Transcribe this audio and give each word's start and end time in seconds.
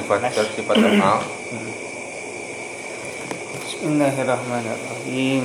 sifat 0.00 0.32
sifat 0.56 0.76
afal 0.80 1.20
Bismillahirrahmanirrahim. 3.60 5.44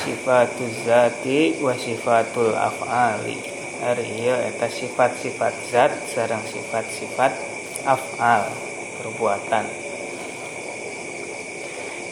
Sifatul 0.00 0.72
zati 0.88 1.60
wa 1.60 1.76
sifatul 1.76 2.56
af'ali. 2.56 3.36
Hari 3.80 4.04
iya 4.16 4.48
eta 4.48 4.68
sifat-sifat 4.68 5.54
zat 5.72 5.92
sarang 6.08 6.40
sifat-sifat 6.44 7.32
af'al 7.84 8.48
perbuatan. 9.00 9.68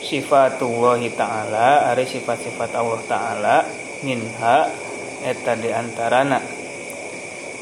Sifatullahi 0.05 1.13
ta'ala 1.13 1.93
Hari 1.93 2.09
sifat-sifat 2.09 2.73
Allah 2.73 3.01
ta'ala 3.05 3.57
Minha 4.01 4.69
eta 5.21 5.53
diantarana 5.57 6.41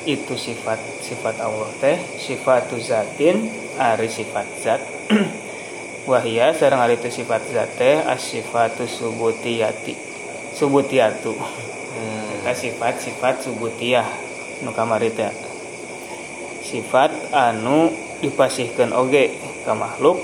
itu 0.06 0.38
sifat 0.38 0.78
sifat 1.02 1.42
Allah 1.42 1.66
teh 1.82 1.98
sifatu 2.22 2.78
zatin 2.78 3.65
ari 3.78 4.08
sifat 4.08 4.46
zat. 4.60 4.82
Wahia 6.10 6.54
sareng 6.56 6.80
ari 6.82 6.98
itu 6.98 7.12
sifat 7.12 7.46
zat 7.52 7.70
teh 7.78 8.00
as-sifatu 8.02 8.88
subutiyati. 8.88 9.94
Subutiyatu. 10.56 11.36
Hmm. 11.36 12.46
sifat-sifat 12.46 13.42
subutiyah 13.44 14.06
nu 14.64 14.70
kamari 14.72 15.12
teh. 15.12 15.32
Sifat 16.64 17.12
anu 17.30 17.92
dipasihkan 18.24 18.94
oge 18.96 19.34
ke 19.36 19.72
makhluk 19.76 20.18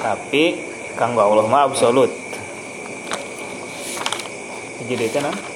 tapi 0.00 0.58
kanggo 0.96 1.20
Allah 1.20 1.44
mah 1.44 1.68
absolut. 1.68 2.08
Jadi 4.88 5.06
itu 5.06 5.18
nah 5.20 5.50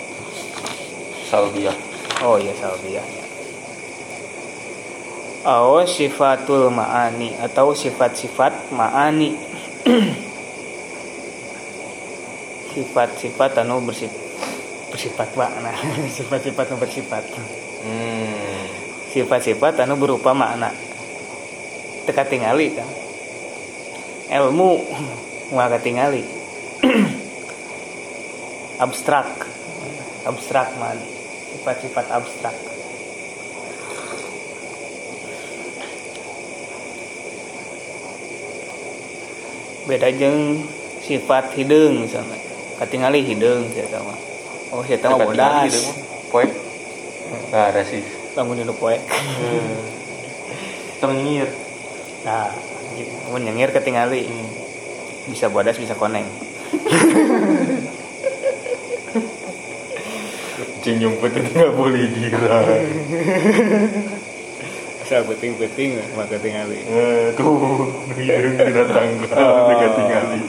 salbiah 1.35 1.75
oh 2.23 2.39
iya 2.39 2.55
salbiahnya 2.55 3.24
Oh 5.45 5.85
sifatul 5.85 6.73
ma'ani 6.73 7.37
atau 7.37 7.77
sifat-sifat 7.77 8.73
ma'ani. 8.73 9.37
Sifat-sifat 12.73 13.61
anu 13.61 13.85
bersifat 13.85 14.25
bersifat 14.89 15.29
makna 15.37 15.69
sifat-sifat 16.17 16.65
anu 16.73 16.81
bersifat. 16.81 17.25
Hmm. 17.85 18.65
sifat-sifat 19.13 19.85
anu 19.85 20.01
berupa 20.01 20.33
makna. 20.33 20.73
Teka 22.09 22.25
tingali 22.25 22.73
kan 22.73 22.89
ilmu. 24.41 24.81
Nggak 25.53 25.77
ketingali 25.77 26.25
abstrak. 28.85 29.29
Abstrak 30.25 30.73
mani 30.81 31.05
sifat-sifat 31.53 32.09
abstrak 32.17 32.74
beda 39.85 40.09
jeng 40.17 40.65
sifat 41.05 41.53
hidung 41.55 42.09
misalnya 42.09 42.39
katingali 42.81 43.21
hidung 43.21 43.69
saya 43.77 43.89
tahu 43.93 44.07
oh 44.73 44.83
saya 44.83 44.99
tahu 45.01 45.17
bodas 45.21 45.75
poek 46.33 46.51
nggak 47.53 47.65
ada 47.75 47.83
sih 47.85 48.03
bangun 48.33 48.65
dulu 48.65 48.75
poek 48.81 49.01
hmm. 49.05 49.77
tengir 50.99 51.49
nah 52.25 52.49
gitu. 52.97 53.37
nyengir 53.37 53.71
ketingali 53.71 54.25
hmm. 54.25 54.49
bisa 55.29 55.53
bodas 55.53 55.77
bisa 55.77 55.93
koneng 55.95 56.25
Cing 60.85 61.01
nyumpet 61.01 61.33
itu 61.33 61.49
nggak 61.49 61.73
boleh 61.81 62.05
gira. 62.13 62.61
Asal 65.05 65.21
peting-peting 65.29 66.01
maka 66.17 66.41
tingali. 66.41 66.81
Eh, 66.89 67.37
tuh, 67.37 67.93
yang 68.17 68.57
kita 68.57 68.89
tangga, 68.89 69.37
kita 69.69 69.89
tingali. 70.01 70.41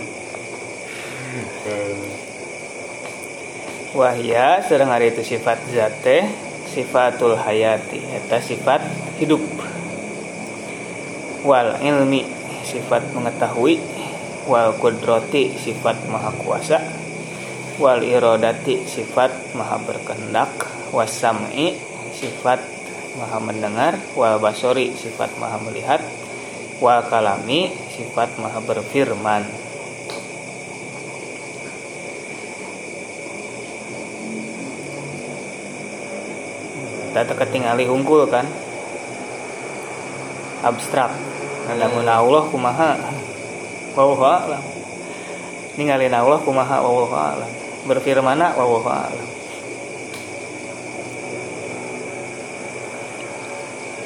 Wahya 3.91 4.63
sedang 4.63 4.95
hari 4.95 5.11
itu 5.11 5.27
sifat 5.27 5.59
zate 5.75 6.31
sifatul 6.71 7.35
hayati 7.35 7.99
eta 8.15 8.39
sifat 8.39 8.79
hidup. 9.19 9.43
Wal 11.43 11.75
ilmi 11.83 12.23
sifat 12.63 13.11
mengetahui. 13.11 13.75
Wal 14.47 14.71
kudrati 14.79 15.51
sifat 15.59 15.99
maha 16.07 16.31
kuasa. 16.31 16.79
Wal 17.75 18.07
irodati 18.07 18.87
sifat 18.87 19.51
maha 19.51 19.83
berkehendak 19.83 20.51
wasam'i 20.95 21.75
sifat 22.15 22.74
maha 23.15 23.39
mendengar 23.39 23.95
wal 24.13 24.37
basori 24.39 24.91
sifat 24.91 25.31
maha 25.39 25.59
melihat 25.63 26.03
wal 26.83 26.99
kalami 27.07 27.71
sifat 27.95 28.35
maha 28.39 28.59
berfirman. 28.59 29.43
Kita 37.15 37.31
ketinggali 37.31 37.87
unggul 37.87 38.27
kan? 38.27 38.43
Abstrak. 40.67 41.15
Namun 41.71 42.03
Allah 42.03 42.43
kumaha? 42.51 42.99
Wallahu 43.95 44.27
a'lam. 44.27 44.63
Ninggalin 45.79 46.11
Allah 46.11 46.43
kumaha? 46.43 46.83
A'lam. 46.83 47.51
Berfirmana? 47.87 48.51
A'lam 48.59 49.34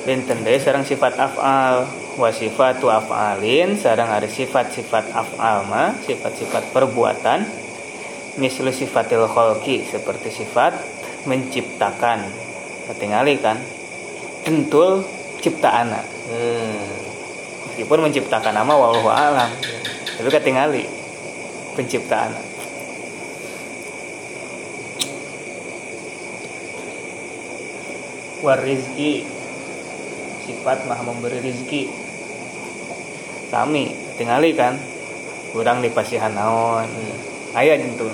Binten 0.09 0.41
deh 0.41 0.57
sarang 0.57 0.81
sifat 0.81 1.21
af'al. 1.21 1.85
Wa 2.17 2.33
sifatu 2.33 2.89
af'alin 2.89 3.77
sarang 3.77 4.09
ada 4.09 4.25
sifat-sifat 4.25 5.13
af'al 5.13 5.69
ma 5.69 5.93
sifat-sifat 6.01 6.73
perbuatan. 6.73 7.45
Mislu 8.41 8.73
sifatil 8.73 9.29
kholki 9.29 9.85
seperti 9.85 10.33
sifat 10.33 10.73
menciptakan. 11.29 12.25
Ketingali 12.89 13.37
kan? 13.37 13.61
Tentul 14.41 15.05
ciptaan. 15.45 15.93
Hmm. 15.93 16.81
meskipun 17.69 18.09
menciptakan 18.09 18.57
nama 18.57 18.73
wallahu 18.73 19.13
alam. 19.13 19.53
Tapi 20.17 20.29
ketingali 20.33 20.89
penciptaan. 21.77 22.33
Warizki 28.41 29.37
sifat 30.49 30.89
maha 30.89 31.05
memberi 31.05 31.45
rizki. 31.45 31.85
Kami 33.53 33.93
tinggali 34.17 34.57
kan? 34.57 34.81
Kurang 35.53 35.85
di 35.85 35.93
pasihan 35.93 36.33
naon. 36.33 36.89
Ayah 37.53 37.77
jentun 37.77 38.13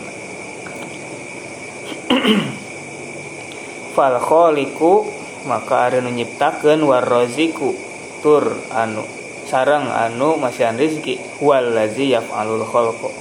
fal 3.95 4.15
kholiku 4.23 5.03
maka 5.43 5.91
ada 5.91 5.99
nu 5.99 6.07
nyiptakeun 6.07 6.79
warroziku 6.87 7.75
tur 8.23 8.55
anu 8.71 9.03
sarang 9.47 9.87
anu 9.91 10.35
masihan 10.35 10.75
rizki. 10.75 11.19
Wallazi 11.39 12.15
yaf'alul 12.15 12.67
khalqa 12.67 13.11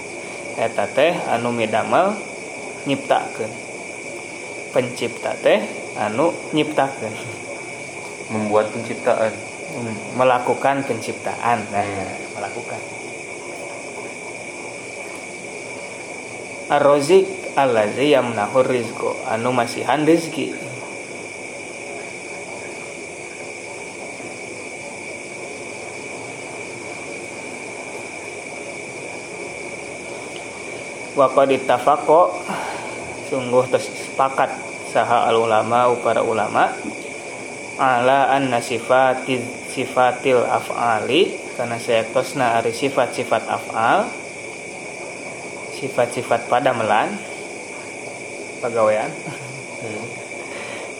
eta 0.59 0.91
teh 0.91 1.15
anu 1.31 1.55
midamel 1.55 2.19
nyiptakeun. 2.91 3.51
Pencipta 4.75 5.39
teh 5.39 5.63
anu 5.99 6.35
nyiptakeun 6.55 7.44
membuat 8.31 8.71
penciptaan. 8.73 9.33
Hmm, 9.75 9.97
melakukan 10.15 10.87
penciptaan 10.87 11.67
nah 11.75 11.83
hmm. 11.83 12.39
melakukan. 12.39 12.81
Ar-Razik 16.65 17.27
allazi 17.59 18.17
yamnahur 18.17 18.65
rizqo 18.65 19.19
anu 19.29 19.53
masihan 19.53 20.01
rizki 20.03 20.57
Waqad 31.15 31.55
ittafaqo 31.55 32.43
sungguh 33.31 33.71
tersepakat 33.71 34.51
saha 34.91 35.31
al 35.31 35.39
ulama 35.39 35.87
para 36.03 36.27
ulama 36.27 36.75
ala 37.75 38.31
anna 38.31 38.63
sifatil 38.63 39.43
sifatil 39.67 40.47
af'ali 40.47 41.35
karena 41.59 41.79
saya 41.83 42.07
tosna 42.15 42.63
ari 42.63 42.71
sifat-sifat 42.71 43.43
af'al 43.51 44.07
sifat-sifat 45.75 46.47
pada 46.47 46.71
melan 46.71 47.11
pegawaian. 48.63 49.11
Hmm. 49.85 50.07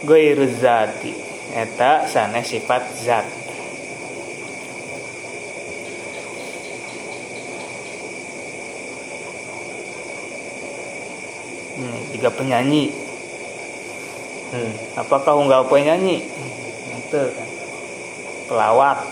goiru 0.05 0.45
zati 0.45 1.09
eta 1.55 2.05
sana 2.05 2.43
sifat 2.45 2.83
zat. 3.01 3.25
Hmm, 11.75 11.99
tiga 12.13 12.29
penyanyi 12.31 13.04
hmm. 14.55 14.71
apakah 14.95 15.35
enggak 15.43 15.67
penyanyi 15.67 16.23
itu 16.95 17.21
kan 17.35 17.47
pelawak 18.47 18.99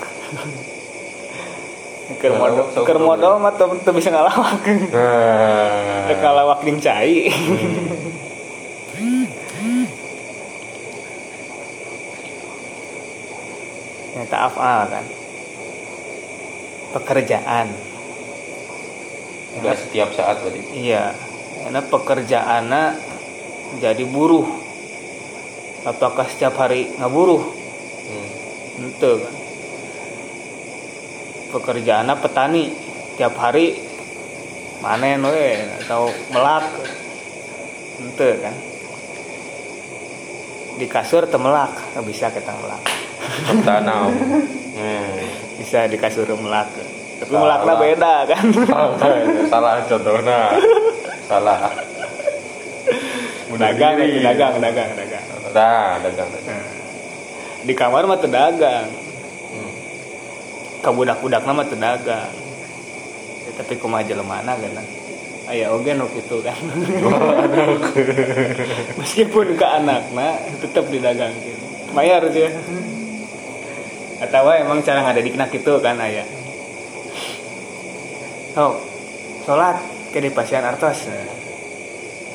Pelawak, 2.03 2.35
modal 2.35 2.65
pelawak. 2.75 2.99
modal 2.99 3.33
mah 3.39 3.51
teu 3.55 3.73
teu 3.79 3.95
bisa 3.95 4.11
ngalawak 4.11 4.59
Nah. 4.91 6.11
ngalawak 6.19 6.59
jeung 6.67 6.79
cai 6.83 7.31
Nyata 14.13 14.37
afal 14.45 14.79
kan 14.93 15.05
pekerjaan 16.93 17.67
Enggak 19.53 19.77
setiap 19.85 20.09
saat 20.17 20.41
berarti. 20.41 20.65
Iya, 20.73 21.13
karena 21.61 21.81
pekerjaannya 21.85 22.83
jadi 23.77 24.03
buruh. 24.09 24.49
Apakah 25.83 26.31
setiap 26.31 26.55
hari 26.63 26.87
ngaburuh? 26.95 27.43
Hmm. 27.43 28.29
Ente 28.87 29.11
kan. 29.19 29.35
Pekerjaannya 31.51 32.15
petani 32.23 32.63
tiap 33.19 33.35
hari 33.35 33.83
manen 34.79 35.27
we 35.27 35.59
atau 35.83 36.07
melak. 36.31 36.71
Ente 37.99 38.29
kan. 38.39 38.55
Di 40.79 40.87
kasur 40.87 41.27
temelak, 41.27 41.75
nggak 41.93 42.05
bisa 42.07 42.31
kita 42.31 42.51
melak. 42.63 42.83
Tanam. 43.67 44.11
Hmm. 44.73 45.21
Bisa 45.61 45.85
di 45.85 46.01
kasur 46.01 46.25
melak. 46.33 46.65
Tapi 47.21 47.29
melaknya 47.29 47.73
beda 47.77 48.15
kan. 48.25 48.45
Salah 49.53 49.85
contohnya. 49.85 50.57
Salah. 51.29 51.69
dagang, 53.53 54.01
dagang, 54.01 54.53
dagang, 54.57 54.89
dagang. 54.97 55.32
Nah, 55.53 56.01
dagang. 56.01 56.29
Nah, 56.33 56.65
di 57.63 57.73
kamar 57.77 58.03
mah 58.09 58.17
teu 58.17 58.27
dagang. 58.27 58.89
Hmm. 59.53 59.71
kabudak-budak 60.81 61.45
nama 61.45 61.63
tedagang 61.63 62.33
ya, 63.45 63.51
tapi 63.55 63.77
kumaha 63.77 64.03
jelemana 64.03 64.57
kan 64.57 64.83
aya 65.47 65.69
oge 65.71 65.93
nu 65.93 66.09
kitu 66.09 66.41
kan 66.41 66.55
meskipun 68.99 69.53
ke 69.53 69.65
anakna 69.67 70.41
tetap 70.63 70.89
didagangkeun 70.89 71.59
bayar 71.93 72.25
aja 72.25 72.49
atau 74.23 74.49
emang 74.55 74.79
cara 74.81 75.03
ngadadikna 75.03 75.45
kitu 75.51 75.77
kan 75.83 75.99
aya 75.99 76.23
oh 78.57 78.79
sholat 79.45 79.77
ke 80.09 80.17
di 80.17 80.31
pasien 80.31 80.63
artos 80.63 81.11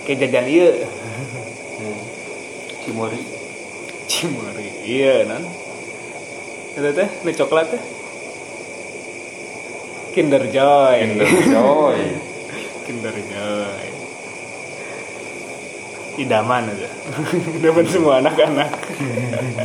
ke 0.06 0.12
jajan 0.17 0.47
Hmm. 0.49 1.38
Cimori. 2.88 3.20
cimori 4.08 4.69
iya 4.88 5.29
non 5.29 5.44
itu 6.73 6.88
teh 6.96 7.08
nu 7.20 7.31
coklat 7.37 7.69
teh. 7.69 7.82
Kinder 10.17 10.40
Joy. 10.49 10.99
Kinder 11.05 11.29
Joy. 11.52 12.00
Kinder 12.88 13.17
Joy. 13.19 13.87
Idaman 16.17 16.70
aja. 16.73 16.90
Idaman 17.61 17.85
semua 17.85 18.25
anak-anak. 18.25 18.70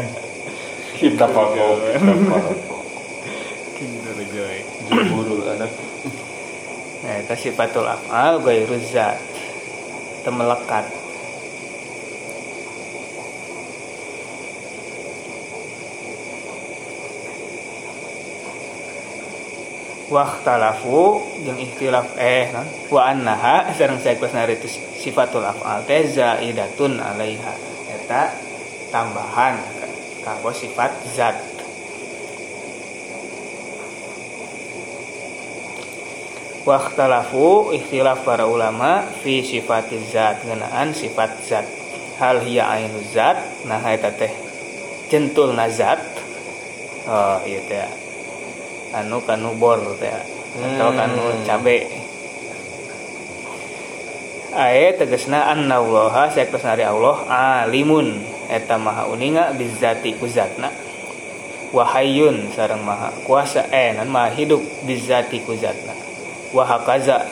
Kita 0.99 1.25
pakai. 1.31 1.95
Kinder 3.77 4.17
Joy. 4.35 4.57
Jeburu 4.91 5.47
anak. 5.47 5.71
nah 7.03 7.19
itu 7.19 7.35
sifatul 7.39 7.87
af'al 7.87 8.43
gairu 8.43 8.75
zat. 8.83 9.21
Temelekat 10.27 11.02
waktalafu 20.11 21.23
jeung 21.43 21.59
ikhtilaf 21.59 22.19
eh 22.19 22.51
non 22.51 22.67
wa 22.91 23.07
annaha 23.07 23.71
sareng 23.71 23.99
saeukos 23.99 24.35
nari 24.35 24.59
itu 24.59 24.67
sifatul 24.99 25.45
af'al 25.45 25.83
teh 25.87 26.03
zaidatun 26.07 26.99
alaiha 26.99 27.53
eta 27.87 28.31
tambahan 28.91 29.59
kanggo 30.23 30.51
sifat 30.51 30.91
zat 31.15 31.37
Waktalafu 36.63 37.75
ikhtilaf 37.75 38.23
para 38.23 38.47
ulama 38.47 39.03
fi 39.19 39.43
sifati 39.43 39.99
zat 39.99 40.47
ngenaan 40.47 40.95
sifat 40.95 41.43
zat. 41.43 41.67
Hal 42.23 42.39
hiya 42.39 42.71
ainu 42.71 43.03
zat 43.03 43.35
nah 43.67 43.83
eta 43.83 44.15
teh 44.15 44.31
centul 45.11 45.51
zat. 45.67 45.99
Oh 47.03 47.43
iya 47.43 47.59
teh. 47.67 48.02
Anu 48.93 49.21
kanu 49.25 49.57
bor 49.57 49.81
atau 49.81 50.89
Hmm. 50.89 50.97
kanu 50.97 51.23
cabe. 51.43 51.89
Ae 54.53 54.93
tegesna 54.93 55.49
anna 55.49 55.81
Allah 55.81 56.29
saeuktos 56.29 56.61
nari 56.61 56.85
Allah 56.85 57.25
alimun 57.65 58.21
eta 58.53 58.77
maha 58.77 59.09
uninga 59.09 59.57
bizati 59.57 60.13
ku 60.13 60.29
zatna. 60.29 60.69
Wahayun 61.73 62.53
sareng 62.53 62.85
maha 62.85 63.09
kuasa 63.25 63.65
eh 63.73 63.97
nan 63.97 64.13
maha 64.13 64.29
hidup 64.37 64.61
bizati 64.85 65.41
ku 65.41 65.57
zatna 65.57 65.97
wahakaza 66.53 67.25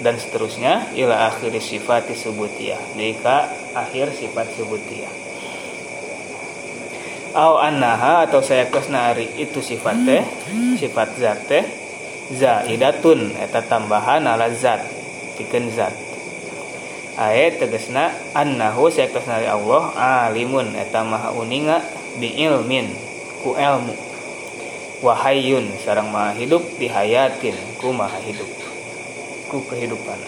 dan 0.00 0.16
seterusnya 0.16 0.88
ila 0.96 1.28
akhir 1.28 1.52
sifat 1.60 2.08
subutiyah 2.16 2.80
deka 2.96 3.52
akhir 3.76 4.10
sifat 4.16 4.48
subutiyah 4.56 5.12
au 7.34 7.58
annaha 7.58 8.30
atau 8.30 8.38
saya 8.38 8.70
kesna 8.70 9.10
ari 9.10 9.26
itu 9.34 9.58
sifat 9.58 10.06
teh 10.06 10.22
sifat 10.78 11.18
zat 11.18 11.38
teh 11.50 11.66
zaidatun 12.30 13.34
eta 13.42 13.58
tambahan 13.66 14.22
ala 14.22 14.54
zat 14.54 14.86
pikeun 15.34 15.66
zat. 15.74 15.92
Ayat 17.18 17.58
tegesna 17.58 18.14
annahu 18.38 18.86
saya 18.86 19.10
kesna 19.10 19.42
ari 19.42 19.50
Allah 19.50 19.82
alimun 20.30 20.78
eta 20.78 21.02
maha 21.02 21.34
uninga 21.34 21.82
bi 22.22 22.30
ilmin 22.38 22.86
ku 23.42 23.58
ilmu. 23.58 23.94
Wahayun 25.02 25.74
sarang 25.82 26.14
maha 26.14 26.38
hidup 26.38 26.62
dihayatin 26.78 27.58
ku 27.82 27.90
maha 27.90 28.22
hidup 28.22 28.46
ku 29.50 29.58
kehidupan. 29.66 30.22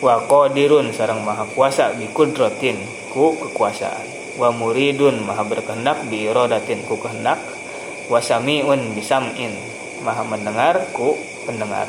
Wa 0.00 0.24
qadirun 0.24 0.96
sarang 0.96 1.20
maha 1.20 1.44
kuasa 1.52 1.92
bi 1.92 2.08
kudratin 2.08 2.80
ku 3.12 3.36
kekuasaan 3.36 4.25
wa 4.36 4.52
muridun 4.52 5.24
maha 5.24 5.44
berkehendak 5.48 6.04
bi 6.12 6.28
iradatin 6.28 6.84
ku 6.84 7.00
kehendak 7.00 7.40
wa 8.12 8.20
samiun 8.20 8.92
bisam'in 8.92 9.52
maha 10.04 10.22
mendengar 10.28 10.92
ku 10.92 11.16
pendengar. 11.48 11.88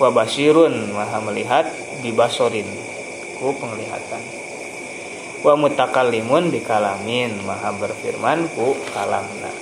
Wa 0.00 0.08
basirun 0.14 0.94
maha 0.94 1.20
melihat 1.20 1.66
bi 2.00 2.14
basorin 2.14 2.66
ku 3.36 3.52
penglihatan. 3.58 4.22
Wa 5.42 5.58
mutakallimun 5.58 6.54
bi 6.54 6.62
kalamin 6.62 7.34
maha 7.44 7.74
berfirman 7.76 8.46
ku 8.54 8.78
kalamna. 8.94 9.52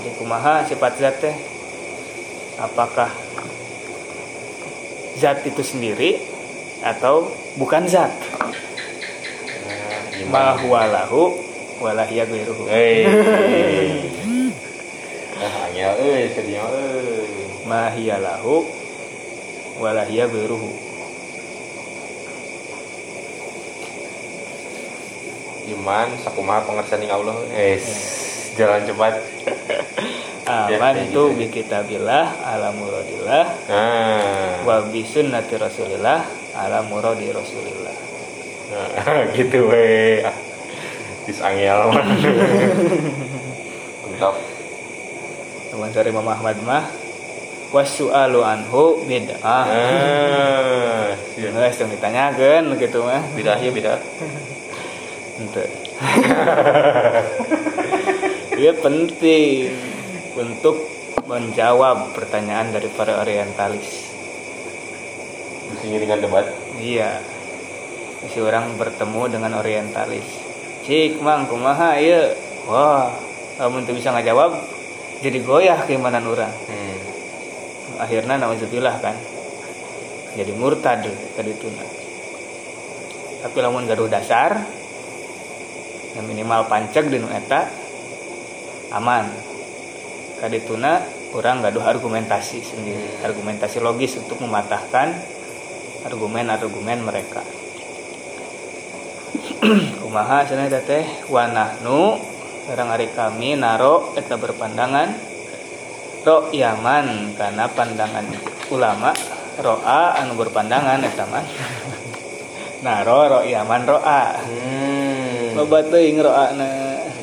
Jadi 0.00 0.10
kumaha 0.18 0.64
sifat 0.66 0.92
zat 0.98 1.16
teh? 1.20 1.36
Apakah 2.58 3.10
zat 5.18 5.42
itu 5.46 5.62
sendiri 5.62 6.18
atau 6.82 7.30
bukan 7.58 7.86
zat 7.86 8.10
ma 10.30 10.54
huwa 10.58 10.86
lahu 10.86 11.34
wala 11.82 12.04
hiya 12.06 12.24
ghairuhu 12.26 12.64
Hei. 12.70 13.02
Ah, 15.34 15.66
angel 15.66 15.98
euy 15.98 16.30
sedih 16.30 16.62
euy. 16.62 17.26
ma 17.66 17.90
hiya 17.90 18.22
lahu 18.22 18.64
wala 19.82 20.06
hiya 20.06 20.30
ghairuhu 20.30 20.70
Iman 25.64 26.12
sakumaha 26.20 26.60
pengertian 26.68 27.08
Allah. 27.08 27.40
Eh, 27.56 27.80
jalan 28.52 28.84
cepat. 28.84 29.16
Aman 30.44 30.92
kayak 30.92 31.08
tu 31.16 31.32
gitu. 31.32 31.40
bi 31.40 31.48
kitabillah 31.48 32.28
ala 32.44 32.68
muradillah 32.76 33.48
Nah, 33.64 34.60
wa 34.68 34.84
bi 34.92 35.00
sunnati 35.00 35.56
rasulillah 35.56 36.20
ala 36.52 36.84
muradi 36.84 37.32
rasulillah 37.32 37.96
gitu 39.36 39.68
we. 39.68 40.24
Dis 41.24 41.40
angel. 41.40 41.88
Mantap. 44.04 44.36
teman 45.74 45.90
dari 45.90 46.14
Imam 46.14 46.30
Ahmad 46.30 46.54
mah 46.62 46.86
wasu'alu 47.74 48.46
anhu 48.46 49.02
bid'ah 49.10 49.42
Ah, 49.42 51.10
siap. 51.34 51.50
Nggak 51.50 51.74
sedang 51.74 51.90
ditanyakan 51.98 52.78
gitu 52.78 53.02
mah 53.02 53.26
Bidah 53.34 53.58
ya 53.58 53.74
bidah. 53.74 53.98
Ente. 55.42 55.66
Dia 58.54 58.70
penting 58.78 59.74
untuk 60.38 60.78
menjawab 61.26 62.14
pertanyaan 62.14 62.70
dari 62.70 62.86
para 62.94 63.18
orientalis. 63.18 64.14
Mesti 65.74 65.84
ngiringan 65.90 66.22
debat. 66.22 66.46
Iya. 66.78 67.33
Si 68.30 68.38
orang 68.40 68.76
bertemu 68.80 69.22
dengan 69.28 69.60
orientalis. 69.60 70.26
Cik 70.84 71.20
mang 71.20 71.48
kumaha 71.48 71.96
ieu 72.00 72.32
wah 72.68 73.12
kamu 73.60 73.84
tuh 73.88 73.94
bisa 73.96 74.12
ngajawab? 74.12 74.56
Jadi 75.20 75.38
goyah 75.44 75.80
keimanan 75.84 76.24
orang. 76.28 76.52
Hmm. 76.68 76.98
akhirnya 77.94 78.40
nauzubillah 78.42 78.98
kan? 78.98 79.14
Jadi 80.34 80.50
murtad 80.58 81.06
tadi 81.38 81.52
tuna 81.54 82.04
tapi 83.44 83.60
lamun 83.60 83.84
gaduh 83.84 84.08
dasar 84.08 84.56
ya 86.16 86.20
minimal 86.24 86.64
pancek 86.64 87.12
di 87.12 87.20
eta 87.20 87.68
aman. 88.96 89.28
Kadituna 90.40 91.04
orang 91.36 91.60
gaduh 91.60 91.84
argumentasi 91.84 92.64
sendiri 92.64 93.20
argumentasi 93.20 93.84
logis 93.84 94.16
untuk 94.16 94.40
mematahkan 94.40 95.12
argumen-argumen 96.08 97.04
mereka 97.04 97.44
kumaha 100.02 100.46
cenah 100.46 100.66
eta 100.70 100.80
teh? 100.84 101.04
Wa 101.30 101.50
nahnu 101.50 102.18
sareng 102.64 102.90
ari 102.90 103.10
kami 103.12 103.58
naro 103.58 104.14
eta 104.14 104.38
berpandangan 104.38 105.12
ro 106.24 106.48
yaman 106.50 107.36
karena 107.36 107.68
pandangan 107.68 108.24
ulama 108.72 109.12
roa 109.60 110.16
anu 110.18 110.34
berpandangan 110.38 111.02
eta 111.04 111.24
mah. 111.28 111.44
Naro 112.84 113.20
ro 113.28 113.40
yaman 113.44 113.82
roa. 113.84 114.22
Hmm. 114.40 115.54
loba 115.54 115.78
teuing 115.86 116.18
roa 116.18 116.50
na 116.56 116.68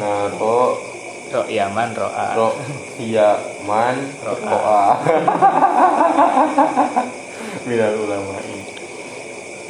Nah, 0.02 0.26
ro 0.34 0.80
yaman 1.48 1.90
roa. 1.94 2.26
Ro 2.34 2.50
iya 3.02 3.40
man 3.64 3.98
Roa. 4.22 5.00
Minal 7.68 7.94
ulama 7.98 8.36
ini. 8.46 8.62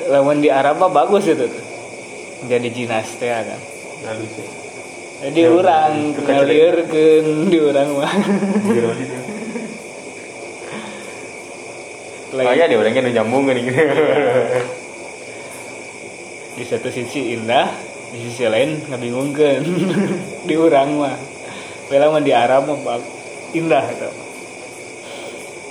lamun 0.09 0.41
di 0.41 0.49
Arab 0.49 0.81
mah 0.81 0.89
bagus 0.89 1.29
itu. 1.29 1.45
tuh 1.45 1.70
jadi 2.49 2.67
jinas 2.73 3.09
teh 3.21 3.29
kan 3.29 3.59
sih. 4.25 4.47
jadi 5.29 5.41
orang 5.53 6.17
kan 6.17 6.41
ngalirkeun 6.41 7.53
di 7.53 7.57
orang 7.61 7.89
mah. 7.93 8.13
Kayaknya 12.31 12.65
deh 12.71 12.77
orangnya 12.79 13.01
udah 13.05 13.13
nyambung 13.21 13.43
kan 13.45 13.55
ini. 13.59 13.73
di 16.51 16.63
satu 16.65 16.89
sisi 16.89 17.35
indah 17.37 17.69
di 18.09 18.17
sisi 18.25 18.49
lain 18.49 18.81
ngabingungkeun. 18.89 19.63
Di 20.49 20.55
orang 20.57 20.89
mah. 20.97 21.15
Bela 21.85 22.09
mah 22.09 22.23
di 22.23 22.33
Arab 22.33 22.71
mah 22.71 22.97
indah 23.51 23.83
itu 23.91 24.09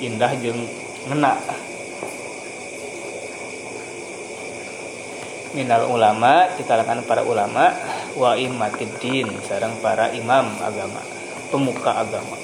indah 0.01 0.33
jeung 0.41 0.61
ngena 1.09 1.37
minal 5.53 5.91
ulama 5.91 6.47
di 6.55 6.63
kalangan 6.63 7.03
para 7.03 7.27
ulama 7.27 7.75
wa 8.15 8.39
imatiddin 8.39 9.27
sareng 9.43 9.75
para 9.83 10.15
imam 10.15 10.47
agama 10.63 11.03
pemuka 11.51 11.91
agama 11.91 12.37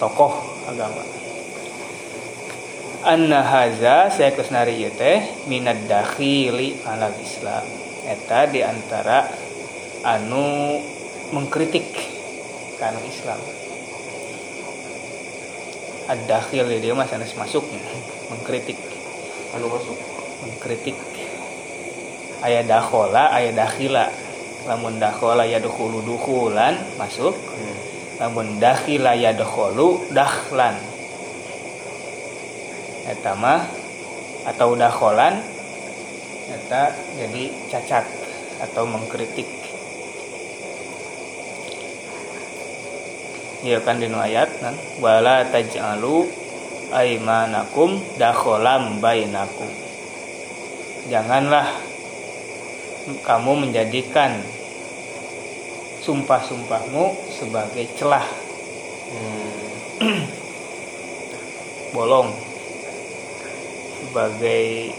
tokoh 0.00 0.32
agama. 0.68 1.04
Anna 3.00 3.40
haza 3.40 4.12
saya 4.12 4.32
kusnari 4.36 4.76
ieu 4.76 4.92
teh 4.92 5.24
minad 5.48 5.88
dakhili 5.88 6.76
alal 6.84 7.16
islam. 7.16 7.64
Eta 8.04 8.48
di 8.48 8.60
antara 8.60 9.24
anu 10.04 10.80
mengkritik 11.32 11.88
kana 12.80 13.00
Islam. 13.04 13.40
Ad-dakhil 16.10 16.66
dia 16.80 16.96
sanes 17.06 17.36
masuknya 17.38 17.80
mengkritik. 18.32 18.76
Anu 19.56 19.68
masuk. 19.68 20.20
mengkritik 20.40 20.96
ayat 22.44 22.68
dakhola 22.68 23.32
ayat 23.32 23.56
dakhila. 23.56 24.08
Lamun 24.68 25.00
dakhola 25.00 25.48
ya 25.48 25.56
dukhulu 25.56 26.04
dukhulan 26.04 26.76
masuk. 27.00 27.32
Lamun 28.20 28.60
dakhila 28.60 29.16
ya 29.16 29.32
dukhulu 29.32 30.12
dakhlan. 30.12 30.76
Eta 33.08 33.32
mah 33.34 33.64
atau 34.44 34.76
dakholan 34.76 35.40
eta 36.50 36.92
jadi 37.16 37.48
cacat 37.72 38.04
atau 38.60 38.84
mengkritik. 38.84 39.48
Ya 43.60 43.76
kan 43.84 44.00
dinu 44.00 44.16
ayat 44.16 44.48
kan? 44.60 44.72
Wala 45.04 45.44
taj'alu 45.48 46.28
aimanakum 46.92 48.00
dakholam 48.16 49.00
bainakum. 49.04 49.68
Janganlah 51.08 51.89
kamu 53.24 53.68
menjadikan 53.68 54.40
sumpah-sumpahmu 56.04 57.16
sebagai 57.28 57.84
celah. 57.96 58.26
Hmm. 59.10 60.24
bolong. 61.96 62.30
Sebagai 64.00 64.94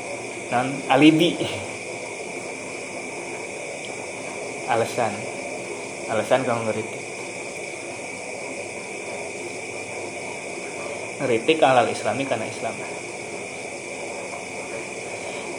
non 0.53 0.67
alibi. 0.87 1.35
Alasan. 4.71 5.13
Alasan 6.11 6.41
kamu 6.47 6.61
ngeritik. 6.69 7.01
Ngeritik 11.21 11.57
alal 11.61 11.91
islami 11.91 12.25
karena 12.25 12.49
Islam 12.49 12.73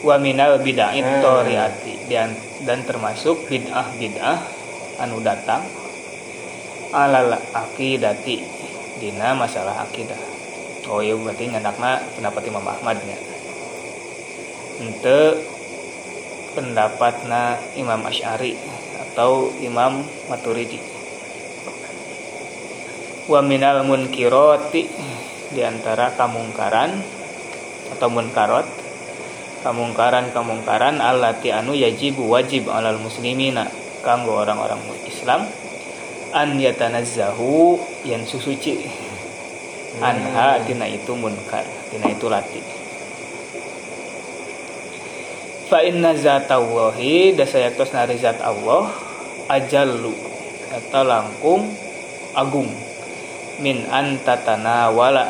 wa 0.03 0.19
minal 0.19 0.59
bid'ah 0.59 0.91
Hmm. 0.91 1.23
toriati 1.23 2.11
dan 2.11 2.35
dan 2.67 2.83
termasuk 2.83 3.47
bid'ah 3.47 3.87
bid'ah 3.95 4.39
anu 4.99 5.23
datang 5.23 5.63
alal 6.93 7.39
akidati 7.55 8.43
dina 8.99 9.33
masalah 9.33 9.81
akidah. 9.87 10.19
Oh 10.91 10.99
iya 10.99 11.15
berarti 11.15 11.49
nyandakna 11.49 12.03
pendapat 12.19 12.43
Imam 12.51 12.67
Ahmad 12.67 12.99
nya. 13.07 13.17
Ente 14.83 15.39
pendapatna 16.53 17.57
Imam 17.79 18.03
Asy'ari 18.03 18.53
atau 18.99 19.49
Imam 19.63 20.03
Maturidi. 20.27 20.77
Wa 23.31 23.39
minal 23.39 23.87
munkirati 23.87 24.83
di 25.55 25.61
antara 25.63 26.11
kamungkaran 26.13 26.99
atau 27.95 28.07
munkarot 28.11 28.82
kamungkaran-kamungkaran 29.63 30.99
allati 30.99 31.55
anu 31.55 31.71
yajibu 31.71 32.27
wajib 32.27 32.67
alal 32.67 32.99
muslimina 32.99 33.71
kanggo 34.03 34.35
orang-orang 34.35 34.83
Islam 35.07 35.47
an 36.35 36.59
yatanazzahu 36.59 37.79
yang 38.03 38.27
susuci. 38.27 38.83
Anha 40.03 40.59
tina 40.67 40.89
itu 40.89 41.15
munkar 41.15 41.63
tina 41.87 42.11
itu 42.11 42.27
lati. 42.27 42.59
Fa 45.71 45.79
inna 45.85 46.11
zatallahi 46.17 47.37
dasayaktos 47.37 47.95
nari 47.95 48.19
zat 48.19 48.41
Allah 48.43 48.91
ajallu 49.47 50.11
atau 50.73 51.03
langkung 51.07 51.71
agung. 52.35 52.67
Min 53.61 53.85
antatana 53.87 54.89
wala 54.89 55.29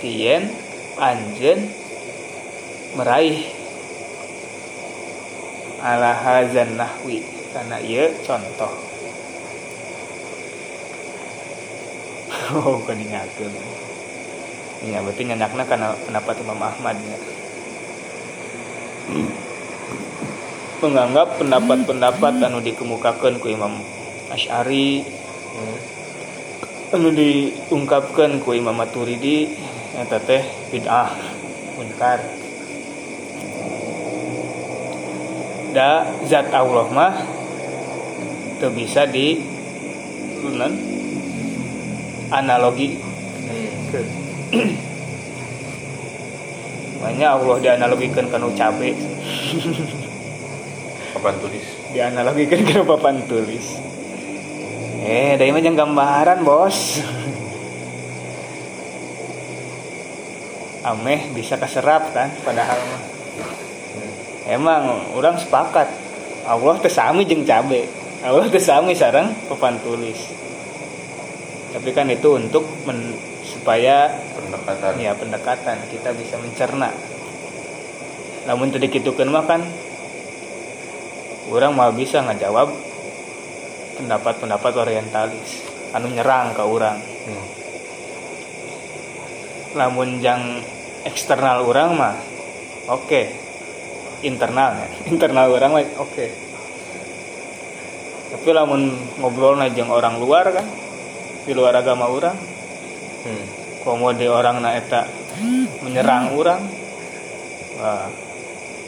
tien 0.00 0.48
anjen 0.96 1.68
meraih 2.96 3.59
ala 5.80 6.12
hazan 6.12 6.76
nahwi 6.76 7.24
karena 7.50 7.76
ia 7.82 8.08
contoh 8.22 8.72
oh 12.60 12.78
kan 12.86 12.96
ingatkan 13.00 13.52
Iya 14.80 15.04
berarti 15.04 15.28
nyanyakna 15.28 15.68
karena 15.68 15.92
pendapat 16.08 16.40
Imam 16.40 16.56
Ahmad 16.56 16.96
ya. 17.04 17.20
menganggap 20.80 21.36
pendapat-pendapat 21.36 22.40
anu 22.40 22.64
dikemukakan 22.64 23.36
ku 23.36 23.52
Imam 23.52 23.84
Asy'ari 24.32 25.20
Hmm. 25.50 25.78
anu 26.94 27.10
diungkapkan 27.10 28.38
ku 28.38 28.54
Imam 28.54 28.72
Maturidi 28.72 29.50
eta 29.98 30.22
teh 30.22 30.46
bid'ah 30.70 31.10
munkar 31.74 32.22
da 35.70 36.06
zat 36.26 36.50
Allah 36.50 36.86
mah 36.90 37.14
teu 38.60 38.70
bisa 38.74 39.06
di 39.06 39.40
non 40.44 40.74
analogi. 42.30 42.98
Makanya 47.00 47.32
Allah 47.40 47.56
dianalogikan 47.58 48.28
kanu 48.28 48.52
cabe. 48.54 48.92
Kapan 51.16 51.34
tulis? 51.40 51.66
dianalogikan 51.90 52.62
ke 52.62 52.86
papan 52.86 53.26
tulis. 53.26 53.66
Eh 55.02 55.34
dari 55.34 55.50
jangan 55.50 55.90
gambaran 55.90 56.38
bos? 56.46 57.02
Ameh 60.80 61.28
bisa 61.36 61.60
keserap 61.60 62.14
kan 62.16 62.32
padahal 62.40 62.78
mah 62.88 63.19
emang 64.50 65.14
orang 65.14 65.38
sepakat. 65.38 65.86
Allah 66.44 66.76
tersami 66.82 67.22
jeng 67.22 67.46
cabe. 67.46 67.86
Allah 68.20 68.50
teu 68.50 68.60
sami 68.60 68.92
sareng 68.92 69.32
papan 69.46 69.78
tulis. 69.80 70.18
Tapi 71.70 71.88
kan 71.94 72.10
itu 72.10 72.36
untuk 72.36 72.66
men, 72.84 73.14
supaya 73.46 74.10
pendekatan. 74.34 74.98
Ya 74.98 75.14
pendekatan. 75.14 75.78
Kita 75.88 76.10
bisa 76.12 76.34
mencerna. 76.36 76.90
Namun 78.50 78.74
tadi 78.74 78.90
gitu 78.90 79.14
kan 79.14 79.30
mah 79.30 79.46
kan 79.46 79.62
orang 81.48 81.72
mau 81.72 81.94
bisa 81.94 82.20
ngejawab 82.26 82.74
pendapat-pendapat 84.02 84.72
orientalis. 84.74 85.62
Anu 85.94 86.10
nyerang 86.10 86.52
ke 86.52 86.62
orang. 86.66 86.98
Hmm. 87.00 87.60
lamun 89.74 90.18
yang 90.18 90.58
eksternal 91.06 91.62
orang 91.62 91.94
mah 91.94 92.16
oke 92.90 93.49
internal. 94.22 94.76
Ya 94.76 94.86
internal 95.08 95.48
orang 95.50 95.84
oke. 95.98 96.26
Tapi 98.30 98.48
lamun 98.54 98.94
ngobrol 99.18 99.58
jeung 99.74 99.90
orang 99.90 100.22
luar 100.22 100.48
kan 100.54 100.66
di 101.44 101.52
luar 101.56 101.74
agama 101.74 102.06
orang 102.06 102.36
Hmm. 103.20 103.44
komode 103.84 104.24
orang 104.32 104.64
na 104.64 104.80
eta 104.80 105.04
menyerang 105.84 106.32
orang 106.32 106.60
Wah, 107.80 108.08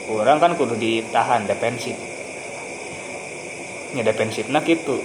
orang 0.09 0.37
kan 0.37 0.53
kudu 0.53 0.77
ditahan 0.77 1.45
defensif. 1.45 1.97
Ya 3.93 4.01
defensif 4.01 4.49
nah 4.49 4.61
gitu 4.65 5.01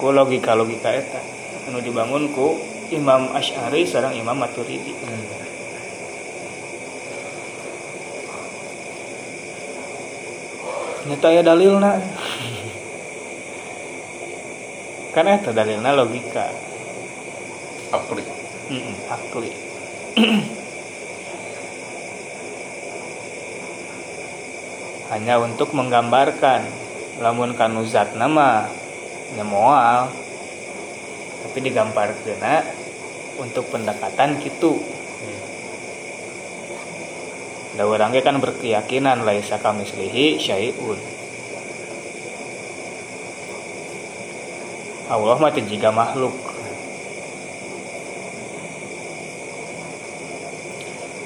ku 0.00 0.12
logika 0.12 0.56
logika 0.56 0.92
eta 0.96 1.20
anu 1.68 1.84
dibangun 1.84 2.32
ku 2.32 2.56
Imam 2.88 3.32
Ash'ari 3.36 3.84
sareng 3.84 4.16
Imam 4.16 4.36
Maturidi. 4.36 4.96
Hmm. 4.96 5.41
Nyata 11.12 11.28
ya 11.28 11.44
dalilna. 11.44 12.00
Kan 15.12 15.28
eta 15.28 15.52
dalilna 15.52 15.92
logika. 15.92 16.48
Akli. 17.92 18.24
Mm, 18.72 18.96
akli. 19.12 19.52
Hanya 25.12 25.36
untuk 25.36 25.76
menggambarkan. 25.76 26.64
Lamun 27.20 27.52
kanu 27.60 27.84
zat 27.84 28.16
nama 28.16 28.72
nyemoal 29.36 30.08
tapi 31.42 31.58
digambar 31.68 32.16
kena 32.24 32.64
untuk 33.36 33.68
pendekatan 33.68 34.40
gitu 34.40 34.80
da 37.72 37.88
orangnya 37.88 38.20
kan 38.20 38.36
berkeyakinan 38.36 39.24
laisa 39.24 39.56
kamislihi 39.56 40.36
syai'un. 40.36 41.00
Allah 45.12 45.36
mah 45.36 45.52
jiga 45.52 45.92
makhluk. 45.92 46.32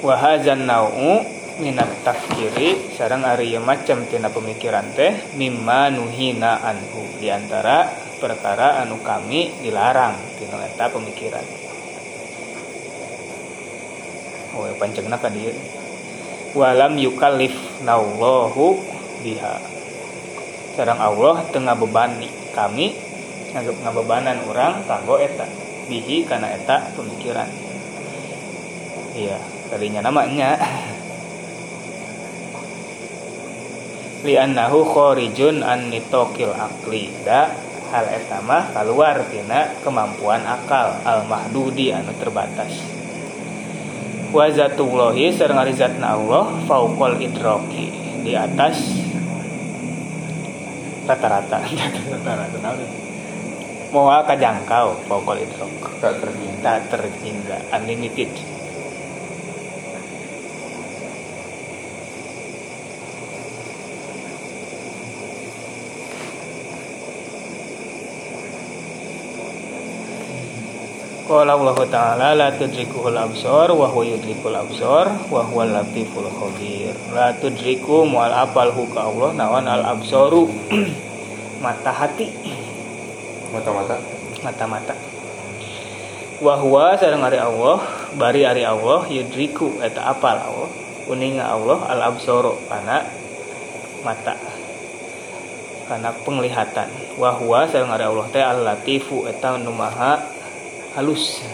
Wahazan 0.03 0.67
nau'u 0.67 1.23
minat 1.57 1.89
tafkiri 2.05 2.95
sarang 2.95 3.25
ari 3.25 3.55
macam 3.57 4.05
tina 4.07 4.29
pemikiran 4.29 4.91
teh 4.91 5.15
mimma 5.35 5.91
nuhina 5.91 6.63
anhu. 6.63 7.01
Di 7.17 7.31
antara 7.31 7.87
perkara 8.19 8.83
anu 8.83 8.99
kami 9.03 9.55
dilarang 9.63 10.15
tina 10.35 10.63
eta 10.63 10.91
pemikiran. 10.91 11.43
Oh 14.57 14.67
pancengna 14.75 15.15
ka 15.21 15.29
dieu 15.29 15.53
walam 16.57 16.97
yukallif 16.97 17.53
naullahu 17.85 18.81
biha. 19.21 19.61
Sarang 20.73 20.97
Allah 20.97 21.45
tengah 21.53 21.77
bebani 21.77 22.29
kami 22.57 22.97
ngabebanan 23.53 24.41
orang 24.49 24.81
kanggo 24.89 25.21
eta. 25.21 25.45
Bihi 25.87 26.25
kana 26.25 26.57
eta 26.57 26.89
pemikiran. 26.97 27.47
Iya 29.13 29.37
tadinya 29.69 30.01
namanya 30.05 30.57
li'annahu 34.27 34.83
khorijun 34.83 35.61
an 35.61 35.93
nitokil 35.93 36.53
akli 36.53 37.13
da 37.23 37.53
hal 37.93 38.05
etama 38.11 38.67
keluar 38.73 39.21
tina 39.29 39.69
kemampuan 39.85 40.41
akal. 40.43 40.97
Al 41.05 41.23
mahdudi 41.29 41.93
anu 41.93 42.11
terbatas 42.17 42.96
wa 44.33 44.45
zatullahi 44.51 45.31
sareng 45.31 45.71
zatna 45.75 46.15
Allah 46.15 46.51
fauqal 46.67 47.15
idroki 47.19 47.91
di 48.23 48.35
atas 48.35 48.77
rata-rata. 51.07 51.63
Rata-rata 52.11 52.69
moal 53.91 54.21
kajangkau 54.27 55.07
fauqal 55.07 55.39
idrok 55.39 55.99
Tak 56.03 56.19
terhingga. 56.19 56.59
tak 56.61 56.79
terhingga. 56.91 57.57
Unlimited 57.71 58.29
Qala 71.27 71.59
Allah 71.59 71.75
Ta'ala 71.91 72.27
la 72.39 72.55
tudrikuhul 72.55 73.19
absar 73.19 73.67
wa 73.75 73.91
huwa 73.91 74.07
yudrikul 74.07 74.55
absar 74.55 75.11
wa 75.27 75.43
huwa 75.43 75.67
latiful 75.67 76.23
khabir. 76.23 76.95
La 77.11 77.35
tudriku 77.35 78.07
mual 78.07 78.31
apal 78.31 78.71
hu 78.71 78.87
ka 78.95 79.11
Allah 79.11 79.35
nawan 79.35 79.67
al 79.67 79.83
absaru 79.91 80.47
mata 81.63 81.91
hati 81.91 82.31
Mata-mata. 83.51 83.99
mata-mata 84.39 84.95
wa 86.39 86.53
huwa 86.55 86.93
sareng 86.95 87.25
ari 87.25 87.41
Allah 87.41 87.81
bari 88.13 88.45
ari 88.45 88.61
Allah 88.61 89.03
yudriku 89.09 89.81
eta 89.81 90.05
apal 90.13 90.37
Allah 90.37 90.69
uninga 91.09 91.43
Allah 91.43 91.81
al 91.89 92.13
absaro 92.13 92.61
kana 92.69 93.01
mata 94.05 94.37
kana 95.89 96.13
penglihatan 96.21 96.87
wa 97.17 97.33
huwa 97.35 97.65
sareng 97.65 97.89
ari 97.89 98.05
Allah 98.05 98.27
teh 98.29 98.45
al 98.45 98.61
latifu 98.61 99.25
eta 99.25 99.57
nu 99.57 99.73
maha 99.73 100.36
halus 100.97 101.45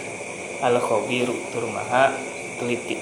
al 0.63 0.79
khabiru 0.79 1.35
tur 1.51 1.67
maha 1.67 2.15
teliti. 2.55 2.95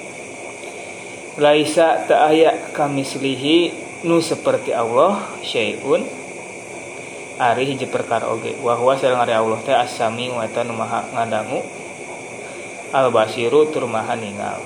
Laisa 1.38 2.02
ta 2.10 2.26
aya 2.26 2.74
kamislihi 2.74 3.70
nu 4.02 4.18
seperti 4.18 4.74
Allah 4.74 5.22
syai'un. 5.46 6.02
Ari 7.38 7.70
hiji 7.70 7.86
perkara 7.86 8.26
oge. 8.26 8.58
Wa 8.58 8.74
huwa 8.74 8.98
sareng 8.98 9.22
ari 9.22 9.38
Allah 9.38 9.62
teh 9.62 9.72
as-sami 9.72 10.34
wa 10.34 10.42
nu 10.66 10.74
maha 10.74 11.06
ngadangu. 11.14 11.62
Al 12.90 13.14
basiru 13.14 13.70
tur 13.70 13.86
maha 13.86 14.18
ningal 14.18 14.58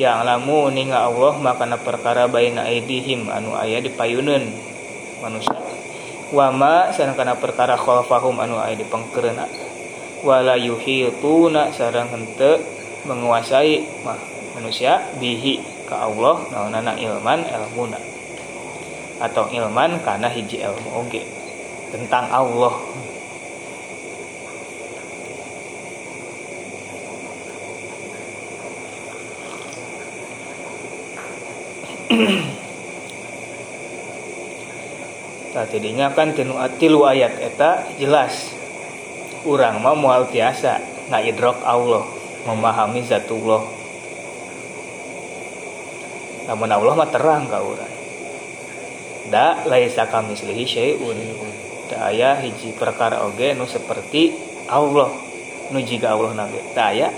yang 0.00 0.24
lamu 0.24 0.72
ninga 0.72 1.04
Allah 1.04 1.36
makana 1.36 1.76
perkara 1.76 2.24
baina 2.24 2.64
aidihim 2.64 3.28
anu 3.28 3.52
aya 3.52 3.76
di 3.76 3.92
payuneun 3.92 4.48
manusia. 5.20 5.52
Wa 6.32 6.48
ma 6.48 6.88
sareng 6.96 7.12
kana 7.12 7.36
perkara 7.36 7.76
khalfahum 7.76 8.40
anu 8.40 8.56
aya 8.56 8.72
di 8.72 8.88
pangkereuna 8.88 9.44
wala 10.22 10.54
yuhituna 10.54 11.74
sareng 11.74 12.06
henteu 12.14 12.62
menguasai 13.02 13.82
mah 14.06 14.18
manusia 14.54 15.02
bihi 15.18 15.58
ka 15.90 16.06
Allah 16.06 16.46
naonana 16.54 16.94
ilman 16.94 17.42
ilmuna 17.42 17.98
atau 19.18 19.50
ilman 19.50 19.98
karena 20.06 20.30
hiji 20.30 20.62
ilmu 20.62 20.88
oge 21.02 21.22
tentang 21.90 22.30
Allah. 22.30 22.74
Jadinya 35.72 36.12
kan 36.12 36.36
tilu 36.76 37.08
ayat 37.08 37.32
eta 37.40 37.88
jelas 37.96 38.52
urang 39.48 39.82
mah 39.82 39.96
moal 39.96 40.28
tiasa 40.30 40.78
ngaidrok 41.10 41.62
Allah 41.66 42.06
memahami 42.46 43.02
zatullah 43.06 43.82
namun 46.46 46.68
Allah 46.70 46.94
mah 46.98 47.08
terang 47.10 47.46
ka 47.46 47.62
urang. 47.62 47.94
Da 49.30 49.62
laisa 49.66 50.10
kamislihi 50.10 50.64
syai'un. 50.66 51.18
Da 51.86 52.10
aya 52.10 52.34
hiji 52.42 52.74
perkara 52.74 53.22
oge 53.22 53.54
nu 53.54 53.68
seperti 53.68 54.34
Allah 54.66 55.12
nu 55.70 55.78
jiga 55.80 56.12
Allah 56.12 56.32
nabi 56.36 56.58
da 56.76 56.90
aya 56.90 57.08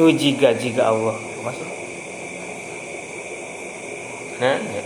nu 0.00 0.08
jiga 0.14 0.56
jiga 0.56 0.88
Allah. 0.88 1.16
Maksud? 1.40 1.68
Nah, 4.40 4.56
ya. 4.56 4.82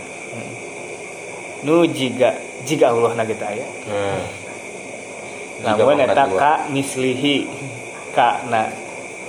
nu 1.63 1.87
jiga 1.87 2.35
jiga 2.67 2.91
Allah 2.91 3.15
nage 3.15 3.35
da 3.39 3.47
aya. 3.47 3.65
Nah. 3.87 4.44
Namun 5.65 5.97
eta 5.97 6.29
ka 6.29 6.69
mislihi 6.69 7.49
ka 8.13 8.45
na 8.53 8.69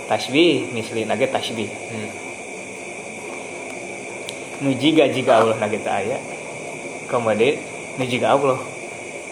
tasbih 0.07 0.69
misli 0.71 1.09
nage 1.09 1.27
tasbih 1.33 1.67
Hmm. 1.67 2.11
nu 4.61 4.71
jiga 4.77 5.09
jiga 5.09 5.41
Allah 5.41 5.57
nage 5.57 5.81
ta 5.81 5.97
aya 5.97 6.21
kemudian 7.09 7.57
ini 7.97 8.05
juga 8.07 8.37
Allah 8.37 8.61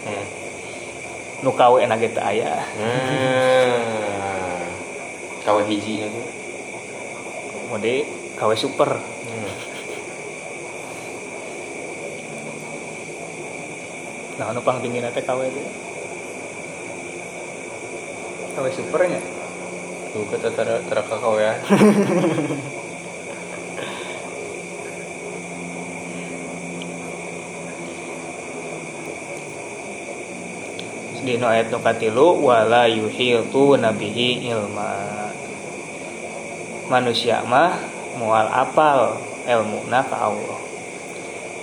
Hmm. 0.09 0.27
nu 1.45 1.53
kawe 1.53 1.77
enak 1.85 2.01
gitu 2.01 2.21
aya 2.25 2.65
Nah. 2.81 4.65
Kawan 5.45 5.69
hiji 5.69 6.01
itu. 6.09 6.23
mode 7.69 7.95
kawe 8.41 8.55
super 8.57 8.97
Hmm. 8.97 9.53
nah 14.41 14.51
nu 14.57 14.61
tinggi 14.65 15.05
teh 15.05 15.25
kawe 15.25 15.45
itu 15.45 15.63
kawe 18.55 18.71
supernya. 18.71 19.19
Tuh 20.15 20.23
kata 20.31 20.49
tara 20.55 20.79
tara 20.87 21.03
kakao 21.03 21.35
ya. 21.43 21.59
di 31.25 31.41
nu 31.41 31.49
ayat 31.49 31.73
nu 31.73 31.81
katilu 31.81 32.37
wala 32.45 32.85
yuhitu 32.85 33.81
nabihi 33.81 34.45
ilma. 34.45 35.25
Manusia 36.93 37.41
mah 37.49 37.81
mual 38.21 38.45
apal 38.53 39.17
ilmuna 39.49 40.05
ka 40.05 40.31
Allah. 40.31 40.61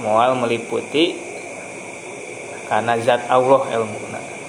Mual 0.01 0.33
meliputi 0.33 1.13
karena 2.65 2.97
zat 2.99 3.29
Allah 3.29 3.61
ilmuna 3.69 4.40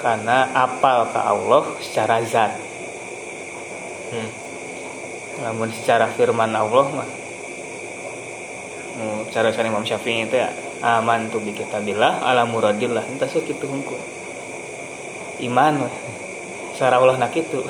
karena 0.00 0.48
apal 0.52 1.08
ke 1.10 1.20
Allah 1.20 1.64
secara 1.80 2.20
zat. 2.24 2.52
Hmm. 4.06 4.30
namun 5.42 5.68
secara 5.74 6.06
firman 6.14 6.54
Allah 6.54 6.86
mah 6.94 7.10
nu 8.96 9.26
cara 9.34 9.50
sana 9.50 9.68
Imam 9.68 9.82
Syafi'i 9.82 10.24
itu 10.24 10.38
ya 10.38 10.48
aman 10.80 11.28
tu 11.28 11.42
bi 11.42 11.52
kitabillah 11.52 12.22
ala 12.24 12.48
muradillah. 12.48 13.04
Entah 13.04 13.28
sih 13.28 13.44
kitu 13.44 13.68
hungkul 13.68 13.98
iman 15.44 15.84
we 15.84 15.90
secara 16.72 16.96
Allah 17.00 17.16
nak 17.20 17.32
itu 17.36 17.60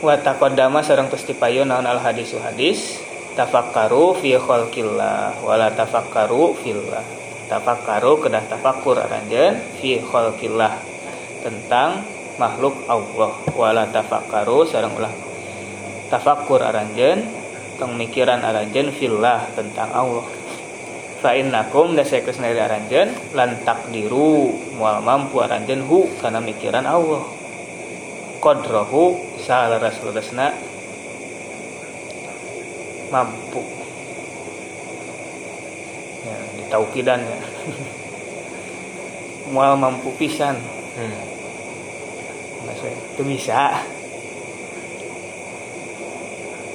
wa 0.00 0.16
taqaddama 0.16 0.80
sareng 0.80 1.12
tos 1.12 1.24
naon 1.28 1.84
al 1.84 2.00
hadisu 2.00 2.40
hadis 2.40 3.00
tafakkaru 3.36 4.16
fi 4.16 4.36
khalqillah 4.40 5.44
wala 5.44 5.68
tafakkaru 5.72 6.56
fillah 6.56 7.04
tafakkaru 7.50 8.22
kedah 8.22 8.46
tafakkur 8.46 9.02
aranjeun 9.02 9.58
fi 9.82 9.98
khalqillah 9.98 10.78
tentang 11.42 12.06
makhluk 12.38 12.86
Allah. 12.86 13.34
Wala 13.58 13.90
tafakkaru 13.90 14.70
sareng 14.70 14.94
ulah 14.94 15.10
tafakkur 16.06 16.62
aranjeun 16.62 17.26
tong 17.82 17.98
mikiran 17.98 18.38
aranjeun 18.46 18.94
fillah 18.94 19.50
tentang 19.58 19.90
Allah. 19.90 20.22
Fa 21.20 21.34
innakum 21.34 21.98
da 21.98 22.06
saekeus 22.06 22.38
dari 22.38 22.62
aranjeun 22.62 23.34
lan 23.34 23.58
takdiru 23.66 24.54
moal 24.78 25.02
mampu 25.02 25.42
aranjeun 25.42 25.82
hu 25.82 26.06
kana 26.22 26.38
mikiran 26.38 26.86
Allah. 26.86 27.26
Qadrahu 28.40 29.20
salaras-larasna 29.42 30.56
mampu 33.12 33.79
ya 36.70 36.78
ditaukidan 36.78 37.20
ya 37.26 37.38
moal 39.50 39.74
mampu 39.74 40.14
pisan. 40.14 40.56
Hmm. 40.94 41.20
Maksudnya, 42.64 42.96
itu 42.96 43.22
bisa. 43.26 43.82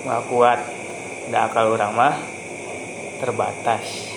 Kuat. 0.05 0.62
Nggak 1.31 1.43
akal 1.49 1.73
orang 1.73 1.91
mah 1.97 2.15
Terbatas. 3.17 4.13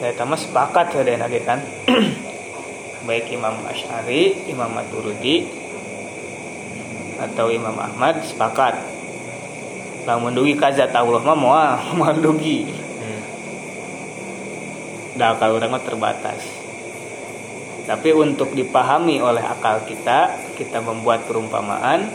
Ya 0.00 0.10
sama 0.16 0.34
sepakat 0.34 0.96
saya 0.96 1.20
lagi 1.20 1.44
kan? 1.44 1.60
Baik 3.06 3.36
Imam 3.36 3.60
Ash'ari 3.68 4.48
Imam 4.48 4.72
Maturidi 4.72 5.44
Atau 7.20 7.52
Imam 7.52 7.76
Ahmad 7.76 8.24
Sepakat 8.24 8.99
Lamun 10.10 10.34
dugi 10.34 10.58
kazat 10.58 10.90
Allah 10.90 11.22
mah 11.22 11.38
moal 11.38 11.78
Moal 12.02 12.18
dugi 12.18 12.66
Hmm. 13.00 13.22
Nah, 15.16 15.32
akal 15.32 15.56
orang 15.56 15.78
terbatas. 15.80 16.42
Tapi 17.88 18.12
untuk 18.12 18.52
dipahami 18.52 19.24
oleh 19.24 19.40
akal 19.40 19.80
kita, 19.88 20.36
kita 20.60 20.84
membuat 20.84 21.24
perumpamaan. 21.24 22.12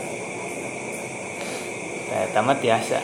Saya 2.06 2.30
tamat 2.30 2.62
biasa. 2.62 3.02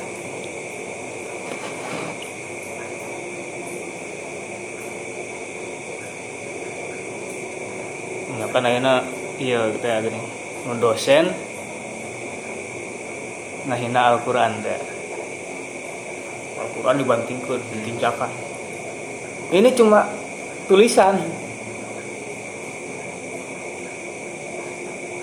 Ya 8.39 8.47
kan 8.47 8.63
ayeuna 8.63 9.03
iya 9.43 9.75
gitu 9.75 9.87
ya 9.91 9.99
gini. 10.07 10.21
Dosen 10.79 11.52
ngahina 13.67 14.15
Al-Qur'an 14.17 14.59
teh. 14.63 14.81
Al-Qur'an 16.59 16.97
dibantingkeun, 16.99 17.61
ditincakan. 17.79 18.31
Ini 19.53 19.69
cuma 19.77 20.09
tulisan. 20.67 21.21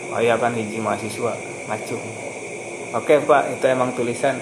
Oh 0.10 0.20
iya 0.22 0.36
kan 0.42 0.54
hiji 0.58 0.82
mahasiswa 0.82 1.34
ngacung. 1.70 2.02
Oke 2.98 3.22
pak, 3.22 3.54
itu 3.54 3.66
emang 3.70 3.94
tulisan. 3.94 4.38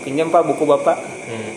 Pinjam 0.00 0.32
pak 0.32 0.44
buku 0.48 0.64
bapak. 0.64 0.96
Hmm. 1.28 1.52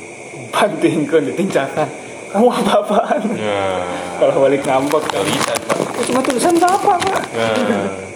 Bantingkan, 0.52 1.32
ditincakan. 1.32 1.88
Kamu 2.32 2.48
apa-apaan? 2.48 3.22
Nah. 3.36 3.84
Kalau 4.20 4.44
balik 4.44 4.64
ngambek. 4.64 5.04
Tulisan 5.12 5.60
pak. 5.68 5.76
"Oh, 5.80 6.04
cuma 6.04 6.20
tulisan 6.24 6.56
bapak 6.60 6.96
pak. 7.00 7.20
Nah. 7.36 8.11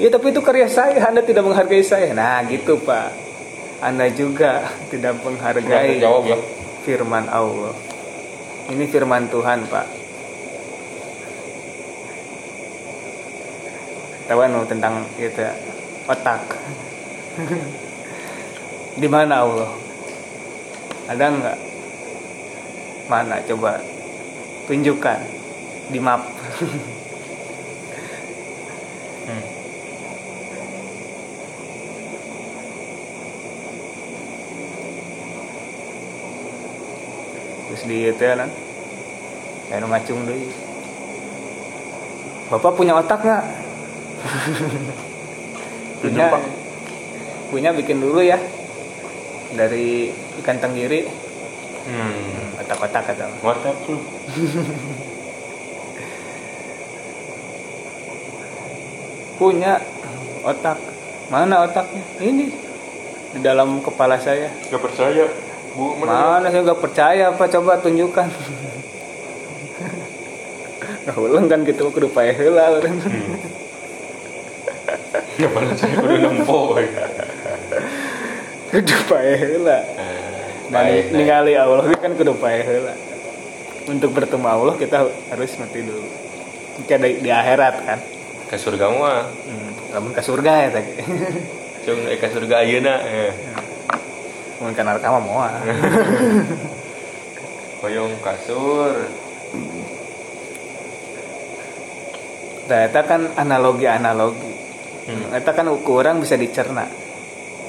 Ya 0.00 0.08
tapi 0.08 0.32
itu 0.32 0.40
karya 0.40 0.64
saya, 0.64 1.12
Anda 1.12 1.20
tidak 1.20 1.44
menghargai 1.44 1.84
saya. 1.84 2.16
Nah 2.16 2.40
gitu 2.48 2.80
pak. 2.80 3.12
Anda 3.84 4.08
juga 4.08 4.64
tidak 4.92 5.20
menghargai 5.20 6.00
terjawab 6.00 6.24
ya. 6.24 6.40
firman 6.88 7.28
Allah. 7.28 7.76
Ini 8.70 8.86
firman 8.86 9.26
Tuhan, 9.26 9.66
Pak. 9.66 9.86
Tahu 14.30 14.38
anu 14.46 14.62
tentang 14.62 15.02
itu 15.18 15.42
ya, 15.42 15.50
otak. 16.06 16.38
Di 19.02 19.08
mana 19.10 19.42
Allah? 19.42 19.74
Ada 21.10 21.24
nggak? 21.34 21.58
Mana 23.10 23.42
coba 23.42 23.82
tunjukkan 24.70 25.18
di 25.90 25.98
map. 25.98 26.22
Di 37.86 38.12
itu 38.12 38.22
ya 38.22 38.34
kan. 38.36 38.50
Saya 39.68 39.78
nu 39.80 39.86
ngacung 39.88 40.26
deui. 40.26 40.50
Bapak 42.50 42.74
punya 42.74 42.98
otak 42.98 43.22
nggak? 43.22 43.44
punya. 46.02 46.24
Pak. 46.34 46.42
Punya 47.54 47.70
bikin 47.72 48.02
dulu 48.02 48.20
ya. 48.20 48.38
Dari 49.54 50.10
ikan 50.42 50.58
tenggiri, 50.62 51.06
Hmm. 51.80 52.60
otak-otak 52.60 53.02
kata. 53.08 53.26
Ngotak 53.40 53.76
lu. 53.88 53.98
Punya 59.40 59.80
otak. 60.44 60.78
Mana 61.32 61.64
otaknya? 61.64 62.02
Ini 62.20 62.44
di 63.32 63.40
dalam 63.40 63.80
kepala 63.80 64.20
saya. 64.20 64.50
Gak 64.68 64.82
percaya. 64.82 65.24
Bu, 65.74 65.94
mana? 66.02 66.42
Mana 66.42 66.46
saya 66.50 66.66
nggak 66.66 66.82
percaya 66.82 67.24
apa 67.30 67.44
coba 67.46 67.78
tunjukkan. 67.78 68.28
Nah, 71.00 71.16
ulang 71.16 71.48
kan 71.48 71.64
gitu 71.64 71.88
kudu 71.88 72.12
pae 72.12 72.34
heula 72.34 72.76
urang. 72.76 72.98
Hmm. 73.00 73.34
Gak 75.40 75.50
percaya 75.54 75.94
udah 75.96 76.18
nempo. 76.20 76.58
Kudu 78.70 78.96
pae 79.08 79.32
heula. 79.38 79.78
Nah. 80.70 80.86
ningali 81.10 81.58
Allah 81.58 81.88
kan 81.98 82.12
kudu 82.14 82.36
pae 82.36 82.60
heula. 82.62 82.94
Untuk 83.88 84.12
bertemu 84.12 84.46
Allah 84.46 84.74
kita 84.76 85.08
harus 85.08 85.50
mati 85.56 85.80
dulu. 85.82 86.04
Kayak 86.84 87.00
di, 87.00 87.10
di 87.24 87.30
akhirat 87.32 87.74
kan. 87.86 87.98
Ke 88.52 88.56
surga 88.60 88.86
mah. 88.92 89.24
Hmm, 89.24 89.70
lamun 89.96 90.12
ke 90.12 90.22
surga 90.22 90.52
ya 90.66 90.68
tadi. 90.74 90.92
Cung 91.86 92.06
eh, 92.06 92.18
ke 92.20 92.28
surga 92.28 92.54
ayeuna. 92.60 92.94
Eh. 93.08 93.32
Mun 94.60 94.76
ke 94.76 94.82
neraka 94.84 95.08
mah 95.08 95.24
moal. 95.24 95.54
Hoyong 97.80 98.20
kasur. 98.20 99.08
Nah, 102.70 102.86
itu 102.86 103.00
kan 103.02 103.22
analogi-analogi. 103.34 104.52
Hmm. 105.10 105.32
Itu 105.32 105.50
kan 105.50 105.66
ukuran 105.72 106.20
bisa 106.20 106.36
dicerna. 106.36 106.86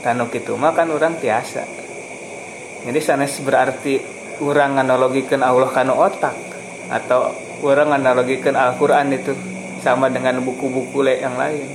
Tanu 0.04 0.28
gitu 0.30 0.60
mah 0.60 0.76
kan 0.76 0.92
orang 0.92 1.16
tiasa. 1.18 1.64
Jadi 2.82 3.00
sanes 3.00 3.40
berarti 3.40 4.02
orang 4.42 4.82
analogikan 4.82 5.46
Allah 5.46 5.70
kanu 5.70 5.94
otak 5.94 6.34
atau 6.90 7.30
orang 7.62 7.94
analogikan 7.94 8.58
Al-Quran 8.58 9.14
itu 9.14 9.38
sama 9.86 10.10
dengan 10.10 10.42
buku-buku 10.42 11.06
yang 11.06 11.38
lain. 11.38 11.70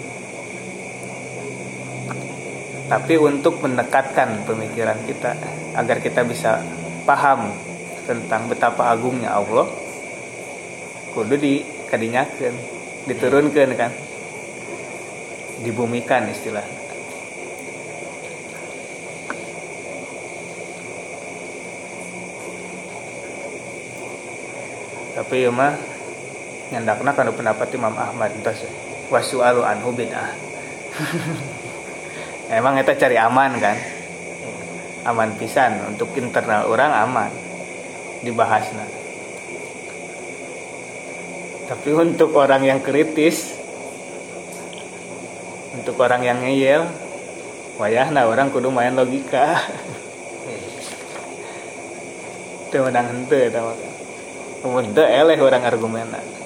Tapi 2.86 3.18
untuk 3.18 3.58
mendekatkan 3.66 4.46
pemikiran 4.46 5.02
kita 5.10 5.34
agar 5.74 5.98
kita 5.98 6.22
bisa 6.22 6.62
paham 7.02 7.50
tentang 8.06 8.46
betapa 8.46 8.94
agungnya 8.94 9.34
Allah, 9.34 9.66
kudu 11.10 11.34
dikadinyakeun, 11.34 12.54
diturunkan 13.10 13.70
kan, 13.74 13.90
dibumikan 15.66 16.30
istilah. 16.30 16.62
Tapi 25.18 25.42
ya 25.42 25.50
mah 25.50 25.74
nyandakna 26.70 27.10
kana 27.18 27.34
pendapat 27.34 27.66
Imam 27.74 27.98
Ahmad 27.98 28.30
entos 28.30 28.62
wasu'alu 29.10 29.66
anhu 29.66 29.90
bid'ah. 29.90 30.30
Emang 32.46 32.78
kita 32.78 32.94
cari 32.94 33.18
aman 33.18 33.58
kan? 33.58 33.76
Aman 35.06 35.34
pisan 35.34 35.82
untuk 35.90 36.14
internal 36.14 36.66
orang 36.70 36.94
aman 36.94 37.30
dibahasnya. 38.22 38.86
Tapi 41.66 41.90
untuk 41.90 42.30
orang 42.38 42.62
yang 42.62 42.78
kritis, 42.78 43.58
untuk 45.74 45.98
orang 45.98 46.22
yang 46.22 46.38
ngeyel, 46.38 46.86
wayahna 47.82 48.30
orang 48.30 48.54
kudu 48.54 48.70
main 48.70 48.94
logika. 48.94 49.58
Itu 52.70 52.78
menang 52.86 53.10
hente. 53.10 53.50
Mun 54.62 54.94
teu 54.94 55.06
eleh 55.06 55.38
orang 55.42 55.62
argumenna. 55.66 56.45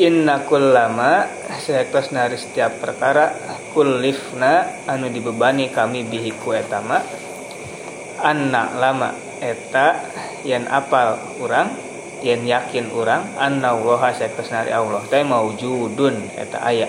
Inna 0.00 0.48
kullama 0.48 1.28
saektos 1.60 2.08
nari 2.16 2.40
setiap 2.40 2.80
perkara 2.80 3.36
kullifna 3.76 4.80
anu 4.88 5.12
dibebani 5.12 5.68
kami 5.68 6.08
bihi 6.08 6.32
ku 6.40 6.56
eta 6.56 6.80
mah 6.80 7.04
anna 8.24 8.80
lama 8.80 9.12
eta 9.44 10.00
yen 10.40 10.64
apal 10.72 11.20
urang 11.44 11.76
yen 12.24 12.48
yakin 12.48 12.88
urang 12.96 13.28
anna 13.36 13.76
waha 13.76 14.16
saektos 14.16 14.48
nari 14.48 14.72
Allah. 14.72 15.04
Teh 15.04 15.20
maujudun 15.20 16.32
eta 16.32 16.64
aya. 16.64 16.88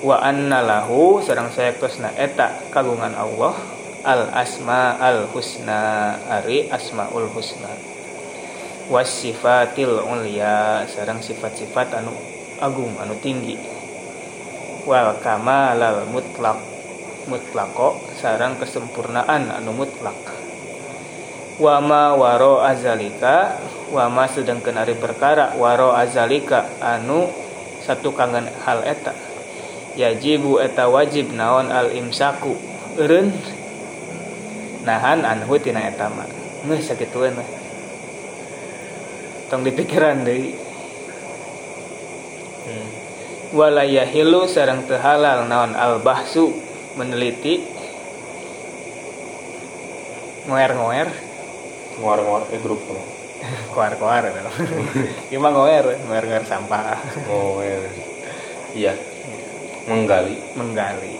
Wa 0.00 0.24
anna 0.24 0.64
lahu 0.64 1.20
sareng 1.20 1.52
saektosna 1.52 2.16
eta 2.16 2.64
kagungan 2.72 3.12
Allah 3.12 3.60
al 4.08 4.32
asma 4.32 4.96
al 4.96 5.28
husna 5.28 6.16
ari 6.32 6.64
asmaul 6.72 7.28
husna 7.28 7.93
wasifatil 8.88 10.04
ulia 10.04 10.84
sarang 10.84 11.20
sifat-sifat 11.24 11.96
anu 11.96 12.12
agung 12.60 12.92
anu 13.00 13.16
tinggi. 13.20 13.56
Wal 14.84 15.16
kamalal 15.24 16.04
mutlak 16.12 16.60
mutlako 17.24 17.96
sarang 18.20 18.60
kesempurnaan 18.60 19.48
anu 19.48 19.72
mutlak. 19.72 20.16
Wama 21.56 22.18
waro 22.18 22.60
azalika 22.60 23.56
wama 23.94 24.26
sedangkan 24.28 24.84
ari 24.84 24.98
perkara 24.98 25.54
waro 25.56 25.94
azalika 25.94 26.68
anu 26.82 27.30
satu 27.80 28.12
kangen 28.12 28.50
hal 28.68 28.84
eta. 28.84 29.16
Yajibu 29.94 30.58
eta 30.58 30.90
wajib 30.90 31.30
naon 31.32 31.70
al 31.70 31.94
imsaku 31.94 32.58
eureun 32.98 33.30
nahan 34.82 35.24
anhu 35.24 35.56
tina 35.56 35.88
eta 35.88 36.10
mah. 36.10 36.28
Geus 36.64 36.84
sakitueun 36.90 37.38
mah 37.38 37.63
tong 39.54 39.62
dipikiran 39.62 40.26
deui 40.26 40.50
Hmm. 42.64 42.88
wala 43.54 43.86
yahilu 43.86 44.50
sareng 44.50 44.82
teu 44.88 44.98
halal 44.98 45.44
naon 45.46 45.76
al 45.76 46.00
bahsu 46.00 46.48
meneliti. 46.96 47.60
Ngoer-ngoer. 50.48 51.08
Nguar-nguar 52.00 52.42
eh 52.56 52.60
grup. 52.64 52.80
Koar-koar 53.76 54.32
Ima 55.36 55.52
ngoer 55.52 55.92
ngoer-ngoer 56.08 56.44
sampah. 56.48 56.96
Iya. 57.60 57.78
Iya. 58.72 58.92
Menggali. 59.92 60.40
menggali. 60.56 61.14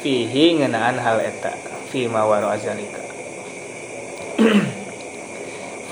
Fihi 0.00 0.56
ngenaan 0.56 0.96
hal 0.96 1.20
eta. 1.20 1.52
Fi 1.92 2.08
mawaro 2.08 2.48
azalika 2.48 3.11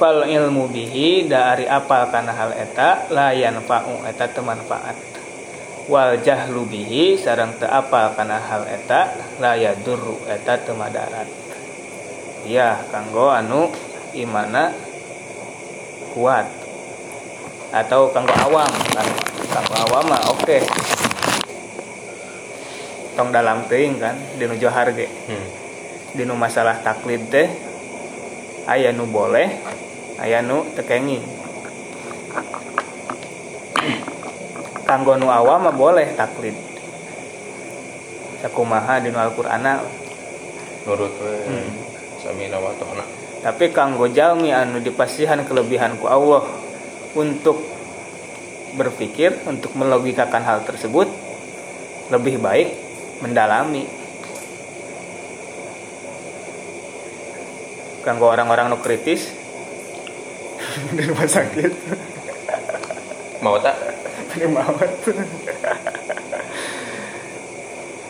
fal 0.00 0.24
ilmu 0.24 0.72
bihi 0.72 1.28
dari 1.28 1.68
apal 1.68 2.08
kana 2.08 2.32
hal 2.32 2.56
eta 2.56 3.12
layan 3.12 3.60
fa'u 3.60 4.00
eta 4.08 4.32
temanfaat 4.32 4.96
wal 5.92 6.16
jahlu 6.24 6.64
bihi 6.64 7.20
sarang 7.20 7.52
teu 7.60 7.68
apal 7.68 8.16
kana 8.16 8.40
hal 8.40 8.64
eta 8.64 9.12
la 9.36 9.60
yadurru 9.60 10.24
eta 10.24 10.56
teu 10.64 10.72
madarat. 10.72 11.28
Ya 12.48 12.80
kanggo 12.88 13.28
anu 13.28 13.68
imana 14.16 14.72
kuat 16.16 16.48
atau 17.76 18.08
kanggo 18.08 18.32
awam 18.48 18.72
kan? 18.96 19.08
Kanggo 19.52 19.74
awam 19.84 20.08
mah 20.08 20.32
oke. 20.32 20.64
Tong 23.20 23.28
dalam 23.28 23.68
teuing 23.68 24.00
kan? 24.00 24.16
Dinu 24.40 24.56
johar 24.56 24.96
ge. 24.96 25.04
Hmm. 25.28 25.60
dinu 26.10 26.34
masalah 26.34 26.82
taklid 26.82 27.30
teh 27.30 27.46
aya 28.66 28.90
nu 28.90 29.06
boleh 29.06 29.62
aya 30.20 30.44
nu 30.44 30.68
tekenging 30.76 31.24
kanggo 34.85 35.16
nu 35.16 35.33
awam 35.33 35.64
mah 35.64 35.74
boleh 35.74 36.12
taklid 36.12 36.52
sakumaha 38.44 39.00
dinu 39.00 39.16
Al-Qur'ana 39.20 39.80
Nurut 40.80 41.12
we. 41.20 41.35
Hmm. 41.44 41.70
Samina 42.20 42.56
wa 42.61 42.72
tapi 43.40 43.72
kanggo 43.72 44.04
jalmi 44.12 44.52
anu 44.52 44.85
dipasihan 44.85 45.40
kelebihan 45.48 45.96
ku 45.96 46.04
Allah 46.04 46.44
untuk 47.16 47.64
berpikir 48.76 49.40
untuk 49.48 49.72
melogikakan 49.72 50.44
hal 50.44 50.61
tersebut 50.68 51.09
lebih 52.12 52.37
baik 52.37 52.68
mendalami 53.24 53.88
kanggo 58.04 58.28
orang-orang 58.28 58.68
nu 58.68 58.78
kritis 58.85 59.39
di 60.90 61.03
rumah 61.05 61.27
sakit 61.27 61.73
Mau 63.40 63.57
tak? 63.57 63.77
di 64.31 64.47
maut 64.47 64.79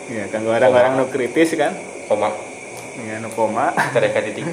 ya 0.07 0.23
kanggo 0.27 0.51
orang-orang 0.51 0.93
nu 0.93 1.07
kritis 1.07 1.55
kan 1.55 1.73
Koma. 2.05 2.29
ya 2.99 3.17
nu 3.17 3.31
koma 3.31 3.71
Tereka 3.89 4.21
titik. 4.21 4.43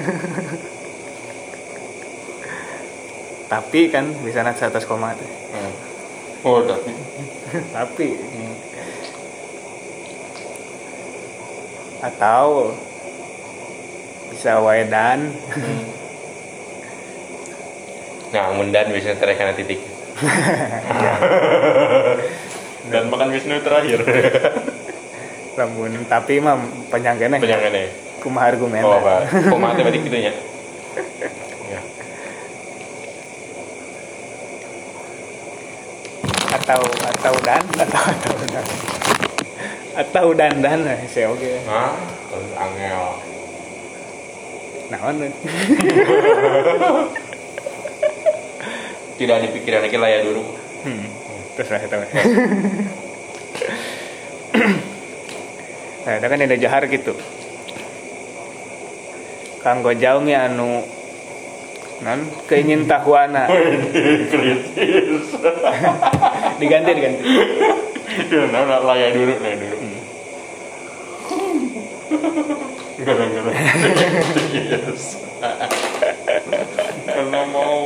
tapi 3.45 3.89
kan 3.89 4.15
bisa 4.21 4.41
nak 4.41 4.55
100 4.55 4.71
koma 4.83 5.13
teh 5.13 5.29
Hmm. 5.49 5.73
Oh, 6.41 6.63
tapi. 6.63 6.93
tapi 7.69 8.07
atau 11.99 12.71
bisa 14.29 14.57
waedan 14.57 15.35
Hmm. 15.51 15.98
Nah, 18.29 18.53
mundan 18.53 18.93
bisa 18.93 19.13
tereka 19.17 19.53
titik. 19.53 19.81
Dan 22.89 23.05
makan 23.09 23.29
Wisnu 23.29 23.61
terakhir. 23.61 24.01
lamun 25.59 25.91
tapi 26.07 26.39
mah 26.39 26.55
panjangkeun 26.87 27.35
Penyangkan 27.35 27.75
ya. 27.75 27.91
kumaha 28.23 28.47
argumen 28.47 28.79
Oh, 28.79 28.95
apa? 28.95 29.27
Koma 29.51 29.75
teh 29.75 29.83
berarti 29.83 29.99
gitunya. 29.99 30.31
Ya. 31.69 31.81
atau 36.49 36.81
atau 36.81 37.35
dan 37.45 37.61
atau 37.77 38.03
atau 38.09 38.33
dan 38.49 38.65
atau 39.93 40.25
dan 40.33 40.53
dan 40.63 40.79
saya 41.05 41.29
oke 41.29 41.45
Hah? 41.69 41.93
Angel. 42.57 43.05
naon 44.89 45.15
we? 45.21 45.29
Tidak 49.19 49.37
dipikiran 49.43 49.83
lagi 49.83 49.99
lah 49.99 50.09
ya 50.15 50.19
dulu. 50.23 50.47
hmm. 50.87 51.07
terus 51.59 51.75
lah 51.75 51.83
we. 51.83 52.07
nah 56.07 56.13
itu 56.15 56.27
kan 56.31 56.39
ada 56.39 56.55
jahar 56.55 56.87
gitu. 56.87 57.11
Kanggo 59.59 59.91
jaumi 59.91 60.31
anu 60.31 60.87
non 61.99 62.31
keingin 62.47 62.87
tahuana 62.87 63.43
diganti 66.63 66.91
diganti. 66.95 67.23
Ya 68.19 68.43
nah 68.51 68.83
layak 68.83 69.15
dulu 69.15 69.31
layak 69.37 69.57
dulu 69.63 69.77
gara-gara 72.99 73.51
karena 77.07 77.41
mau 77.53 77.85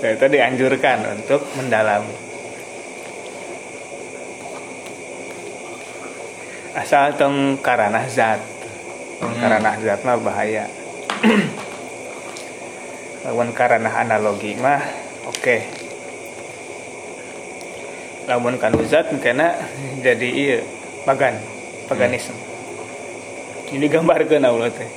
itu 0.15 0.25
dianjurkan 0.27 1.03
untuk 1.19 1.43
mendalami. 1.59 2.13
Asal 6.71 7.19
tong 7.19 7.59
karana 7.59 8.07
zat. 8.07 8.39
Tong 9.19 9.35
karana 9.35 9.75
zat 9.83 9.99
mah 10.07 10.15
bahaya. 10.23 10.65
Lawan 13.27 13.51
karana 13.51 13.91
analogi 13.91 14.55
mah 14.55 14.79
oke. 15.27 15.57
Lamun 18.31 18.55
kanu 18.55 18.81
zat 18.87 19.11
kena 19.19 19.59
jadi 19.99 20.29
iya 20.31 20.59
pagan 21.03 21.35
paganisme. 21.91 22.39
Ini 23.75 23.87
gambarkeun 23.91 24.47
Allah 24.47 24.71
teh. 24.71 24.89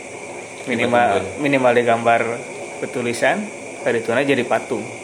Minimal 0.71 1.43
minimal 1.43 1.73
digambar 1.75 2.23
petulisan 2.79 3.45
tadi 3.85 4.01
jadi 4.01 4.47
patung 4.49 5.04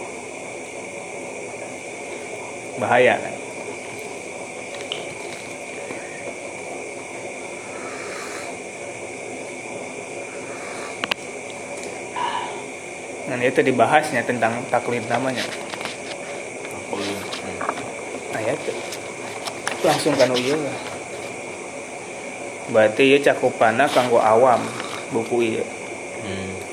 bahaya 2.81 3.21
kan 3.21 3.35
Nah 13.31 13.39
itu 13.47 13.63
dibahasnya 13.63 14.27
tentang 14.27 14.59
taklid 14.75 15.07
namanya. 15.07 15.47
Nah 18.35 18.41
ya 18.43 18.53
itu 18.53 18.73
langsung 19.87 20.19
kan 20.19 20.35
iya. 20.35 20.59
Berarti 22.75 23.17
ya 23.17 23.19
cakupana 23.31 23.87
kanggo 23.87 24.19
awam 24.19 24.59
buku 25.15 25.57
iya. 25.57 25.65
Hmm. 26.27 26.70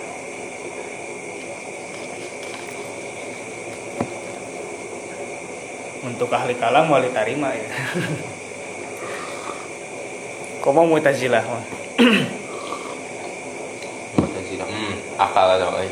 Untuk 6.07 6.31
ahli 6.31 6.55
kalam 6.55 6.87
wali 6.87 7.11
tarima 7.11 7.51
ya. 7.51 7.67
Komo 10.63 10.87
mutazilah. 10.87 11.43
Mu'tazilah. 14.15 14.67
Hmm, 14.67 14.95
akal 15.19 15.47
atau 15.59 15.75
eh. 15.83 15.91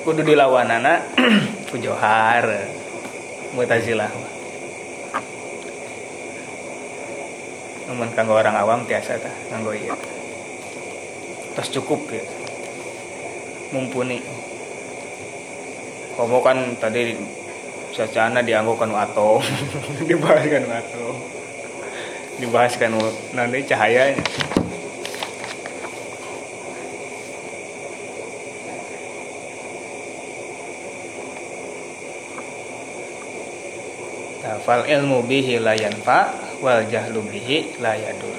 kudu 0.00 0.24
dilawanana 0.24 1.06
ku 1.70 1.78
Johar 1.78 2.66
Mu'tazilah. 3.54 4.10
Namun 7.90 8.10
kanggo 8.14 8.34
orang 8.34 8.58
awam 8.58 8.90
tiasa 8.90 9.22
tah 9.22 9.34
nganggo 9.54 9.70
ieu. 9.74 9.94
Tos 11.54 11.70
cukup 11.70 12.10
ya. 12.10 12.26
Mumpuni. 13.70 14.18
Komo 16.18 16.42
kan 16.42 16.74
tadi 16.78 17.14
sacana 18.00 18.40
dianggo 18.40 18.80
kanu 18.80 18.96
atom. 18.96 19.44
Dibahas 20.08 20.48
kanu 20.48 20.68
atom. 20.72 21.14
Dibahas 22.40 22.74
kanu 22.80 23.00
nanti 23.36 23.60
cahayanya. 23.68 24.24
Fal 34.60 34.84
ilmu 34.84 35.24
bihi 35.24 35.56
la 35.56 35.72
yanfa 35.72 36.36
wal 36.60 36.84
jahlu 36.84 37.24
bihi 37.24 37.80
la 37.80 37.96
yadur. 37.96 38.36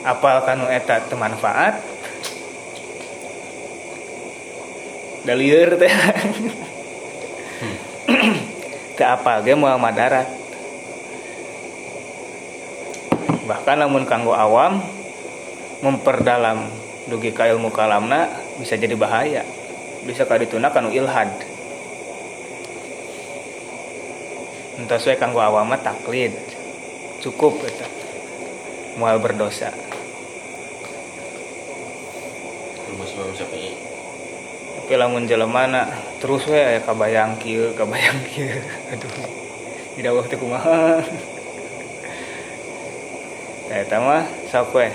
Apal 0.00 0.40
kanu 0.48 0.64
eta 0.68 1.00
teu 1.08 1.20
manfaat. 1.20 1.76
Da 5.28 5.36
lieur 5.36 5.76
teh. 5.76 5.92
Teu 9.00 9.08
apal 9.08 9.40
ge 9.40 9.56
moal 9.56 9.80
madarat. 9.80 10.28
Bahkan 13.48 13.80
lamun 13.80 14.04
kanggo 14.04 14.36
awam 14.36 14.84
memperdalam 15.80 16.68
dugi 17.08 17.32
ka 17.32 17.48
ilmu 17.48 17.72
kalamna 17.72 18.28
bisa 18.60 18.76
jadi 18.76 18.92
bahaya. 18.92 19.48
Bisa 20.04 20.28
kadituna 20.28 20.68
kanu 20.68 20.92
ilhad. 20.92 21.32
entos 24.80 25.04
we 25.04 25.14
kanggo 25.20 25.44
awam 25.44 25.76
taklid 25.76 26.32
cukup 27.20 27.52
eta 27.68 27.84
moal 28.96 29.20
berdosa 29.20 29.68
Rumus 32.88 33.12
Imam 33.12 33.30
Syafi'i. 33.36 33.76
tapi 33.76 34.79
lamun 34.98 35.26
jelema 35.26 35.66
na 35.70 35.86
terus 36.18 36.46
we 36.50 36.58
aya 36.58 36.80
kabayang 36.82 37.38
kieu 37.38 37.74
kabayang 37.74 38.18
kieu. 38.30 38.58
Aduh 38.90 39.12
tidak 40.00 40.16
waktu 40.16 40.34
kumaha. 40.40 41.04
Eta 43.70 44.02
mah 44.02 44.24
sok 44.48 44.80
we 44.80 44.88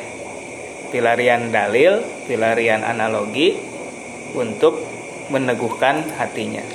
pilarian 0.89 1.53
dalil 1.53 2.01
pilarian 2.25 2.81
analogi 2.81 3.55
untuk 4.33 4.81
meneguhkan 5.29 6.09
hatinya. 6.17 6.65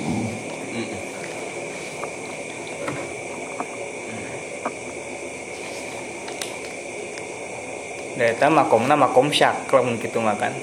Eta 8.21 8.53
makomna 8.53 8.93
makom 8.93 9.33
syak 9.33 9.67
lamun 9.73 9.97
kitu 9.97 10.21
mah 10.21 10.37
kan. 10.37 10.53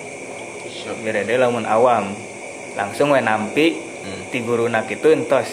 Siap. 0.68 1.03
beda 1.03 1.27
deh 1.27 1.37
lamun 1.37 1.66
awam 1.66 2.14
langsung 2.79 3.11
we 3.11 3.19
nampi 3.19 3.88
Hmm. 3.99 4.31
ti 4.31 4.41
guruna 4.41 4.87
kitu 4.87 5.11
entos 5.11 5.51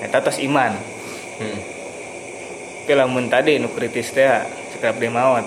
eta 0.00 0.18
tos 0.24 0.40
iman. 0.40 0.74
Hmm. 1.38 1.58
tapi 2.84 3.00
lamun 3.00 3.32
tadi 3.32 3.56
nu 3.56 3.72
kritis 3.72 4.12
teh 4.12 4.28
sekerap 4.76 5.00
di 5.00 5.08
maut. 5.08 5.46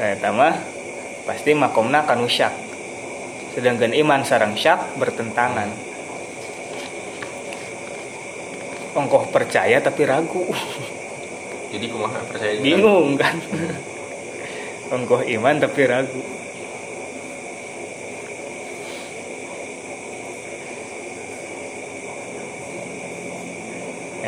Nah 0.00 0.08
eta 0.10 0.34
mah 0.34 0.58
pasti 1.28 1.54
makomna 1.54 2.02
kanu 2.02 2.26
syak. 2.26 2.50
Sedangkan 3.54 3.94
iman 3.94 4.26
sarang 4.26 4.58
syak 4.58 4.98
bertentangan. 4.98 5.70
Ongkoh 8.98 9.30
percaya 9.30 9.78
tapi 9.78 10.02
ragu. 10.02 10.50
Jadi 11.70 11.86
kumaha 11.86 12.26
percaya 12.26 12.58
juga? 12.58 12.66
bingung 12.66 13.14
kan? 13.14 13.38
Ongkoh 14.90 15.22
iman 15.22 15.62
tapi 15.62 15.82
ragu 15.86 16.39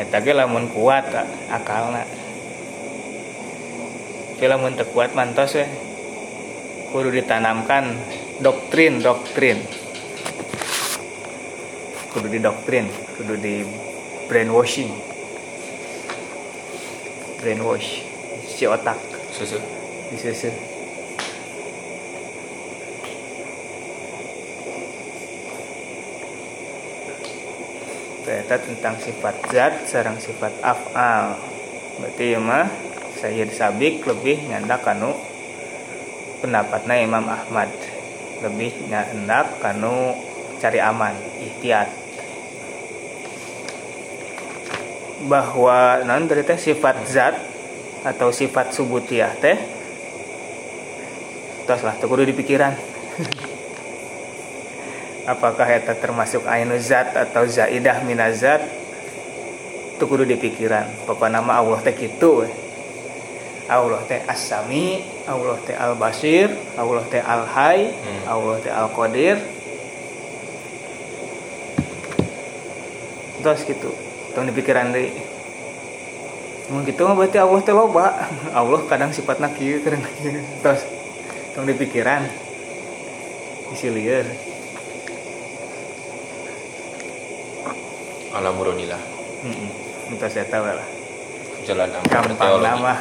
eta 0.03 0.19
ge 0.19 0.35
lamun 0.35 0.67
kuat 0.67 1.07
akalna. 1.47 2.03
Tapi 4.43 4.51
lamun 4.51 4.75
teu 4.75 4.83
kuat 4.91 5.15
mantos 5.15 5.55
we 5.55 5.63
kudu 6.91 7.15
ditanamkan 7.15 7.95
doktrin 8.43 8.99
doktrin. 8.99 9.63
Kudu 12.11 12.27
di 12.27 12.43
doktrin 12.43 12.91
kudu 13.15 13.39
di 13.39 13.63
brainwashing. 14.27 14.91
Brainwash 17.39 18.03
si 18.43 18.67
otak. 18.67 18.99
Susu. 19.31 19.83
disusun 20.13 20.72
Ternyata 28.33 28.65
tentang 28.65 28.97
sifat 28.97 29.35
zat 29.53 29.85
sarang 29.85 30.17
sifat 30.17 30.57
af'al. 30.65 31.37
Berarti 32.01 32.33
ya 32.33 32.41
mah 32.41 32.65
Sayyid 33.21 33.53
Sabik 33.53 34.01
lebih 34.09 34.49
nyandak 34.49 34.81
kanu 34.81 35.13
pendapatnya 36.41 36.97
Imam 36.97 37.29
Ahmad. 37.29 37.69
Lebih 38.41 38.89
nyandak 38.89 39.61
kanu 39.61 40.17
cari 40.57 40.81
aman 40.81 41.13
ihtiyat. 41.45 41.93
Bahwa 45.29 46.01
non 46.01 46.25
dari 46.25 46.41
teh 46.41 46.57
sifat 46.57 47.05
zat 47.05 47.37
atau 48.01 48.33
sifat 48.33 48.73
subutiyah 48.73 49.37
teh? 49.37 49.61
Tos 51.69 51.85
lah 51.85 51.93
teu 52.01 52.09
kudu 52.09 52.25
di 52.25 52.33
pikiran 52.33 52.73
apakah 55.23 55.67
eta 55.67 55.95
termasuk 55.95 56.43
ainu 56.47 56.75
zat 56.79 57.15
atau 57.15 57.47
zaidah 57.47 58.03
minazat? 58.03 58.63
Teu 59.99 60.09
kudu 60.09 60.25
di 60.25 60.35
pikiran 60.35 61.05
pokokna 61.05 61.39
nama 61.39 61.61
Allah 61.61 61.79
teh 61.85 61.93
kitu 61.93 62.43
we. 62.43 62.49
Allah 63.69 64.03
teh 64.03 64.19
as-sami 64.27 64.99
Allah 65.23 65.55
teh 65.63 65.71
al-basir 65.71 66.51
Allah 66.75 67.03
teh 67.07 67.23
al-hay 67.23 67.95
Hmm. 67.95 68.21
Allah 68.27 68.55
teh 68.59 68.73
al-qadir. 68.73 69.37
Terus 73.43 73.61
gitu. 73.67 73.91
Tong 74.35 74.47
di 74.47 74.53
pikiran 74.55 74.91
deui. 74.91 75.11
Mun 76.71 76.83
gitu 76.87 77.03
mah 77.07 77.15
berarti 77.15 77.37
Allah 77.39 77.59
teh 77.63 77.75
loba. 77.75 78.27
Allah 78.59 78.81
kadang 78.87 79.11
sifatna 79.15 79.51
kieu 79.51 79.79
kadang 79.83 80.03
kieu 80.19 80.41
terus 80.63 80.83
tong 81.53 81.69
di 81.69 81.77
pikiran 81.77 82.25
isi 83.73 83.89
lieur 83.93 84.25
alam 88.43 88.59
muronillah 88.59 88.99
heeh 89.47 89.71
entah 90.11 90.27
saya 90.27 90.43
tahu 90.51 90.67
lah. 90.67 90.83
Jalan 91.63 91.95
aman 91.95 92.35
teologi 92.35 92.67
nama 92.67 92.93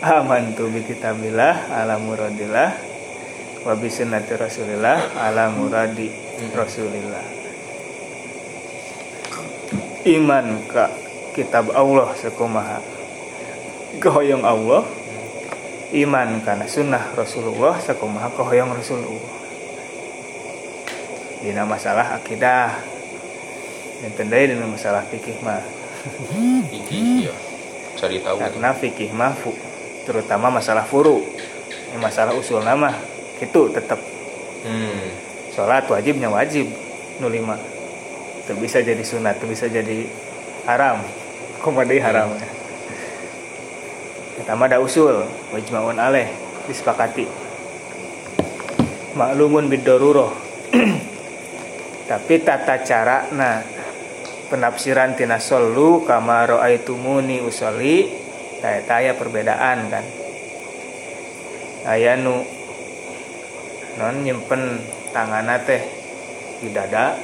aman 0.00 0.56
tu 0.56 0.64
bi 0.72 0.80
kitabillah 0.80 1.68
ala 1.68 2.00
muradillah 2.00 2.72
wa 3.68 3.76
bi 3.76 3.92
sunnati 3.92 4.32
rasulillah 4.32 5.12
ala 5.20 5.52
muradi 5.52 6.08
rasulillah. 6.56 7.36
Iman 10.08 10.64
ka 10.72 10.88
kitab 11.36 11.68
Allah 11.76 12.16
sakumaha 12.16 12.80
kehoyong 14.00 14.40
Allah. 14.40 14.88
Iman 15.88 16.44
kana 16.44 16.68
sunnah 16.68 17.16
Rasulullah 17.16 17.76
sakumaha 17.80 18.28
kehoyong 18.32 18.72
Rasulullah 18.76 19.36
dina 21.42 21.62
masalah 21.66 22.18
akidah. 22.18 22.78
Dan 23.98 24.10
tendai 24.14 24.46
dina 24.50 24.66
masalah 24.66 25.02
fikih 25.10 25.42
mah. 25.42 25.62
Iki 26.70 27.26
ya 27.26 27.34
cari 27.98 28.22
tahu 28.22 28.38
karena 28.38 28.70
fikih 28.70 29.10
mah 29.10 29.34
terutama 30.06 30.54
masalah 30.54 30.86
furu. 30.86 31.26
Ini 31.90 31.98
masalah 31.98 32.36
usul 32.38 32.62
nama 32.62 32.94
itu 33.42 33.60
tetap 33.74 33.98
hmm. 34.62 35.26
Sholat 35.50 35.90
wajibnya 35.90 36.30
wajib 36.30 36.70
nu 37.18 37.26
lima 37.26 37.58
itu 38.46 38.54
bisa 38.62 38.78
jadi 38.78 39.02
sunat 39.02 39.42
itu 39.42 39.46
bisa 39.50 39.66
jadi 39.66 40.06
haram. 40.70 41.02
Komedi 41.58 41.98
haram. 41.98 42.30
Ya 42.38 42.48
pertama 44.38 44.70
ada 44.70 44.78
usul 44.78 45.26
wajmaun 45.50 45.98
aleh 45.98 46.30
disepakati. 46.70 47.26
Maklumun 49.18 49.66
bidaruroh 49.66 50.47
tapi 52.08 52.40
tata 52.40 52.80
cara 52.80 53.28
nah 53.36 53.60
penafsiran 54.48 55.12
tina 55.12 55.36
solu 55.36 56.08
kama 56.08 56.48
ro'aitumuni 56.48 57.44
usoli 57.44 58.08
taya 58.64 58.80
taya 58.88 59.12
perbedaan 59.12 59.92
kan. 59.92 60.04
Aya 61.84 62.16
nu 62.16 62.42
non 64.00 64.24
nyimpen 64.24 64.80
tangana 65.12 65.60
teh 65.62 65.84
di 66.64 66.72
dada 66.72 67.14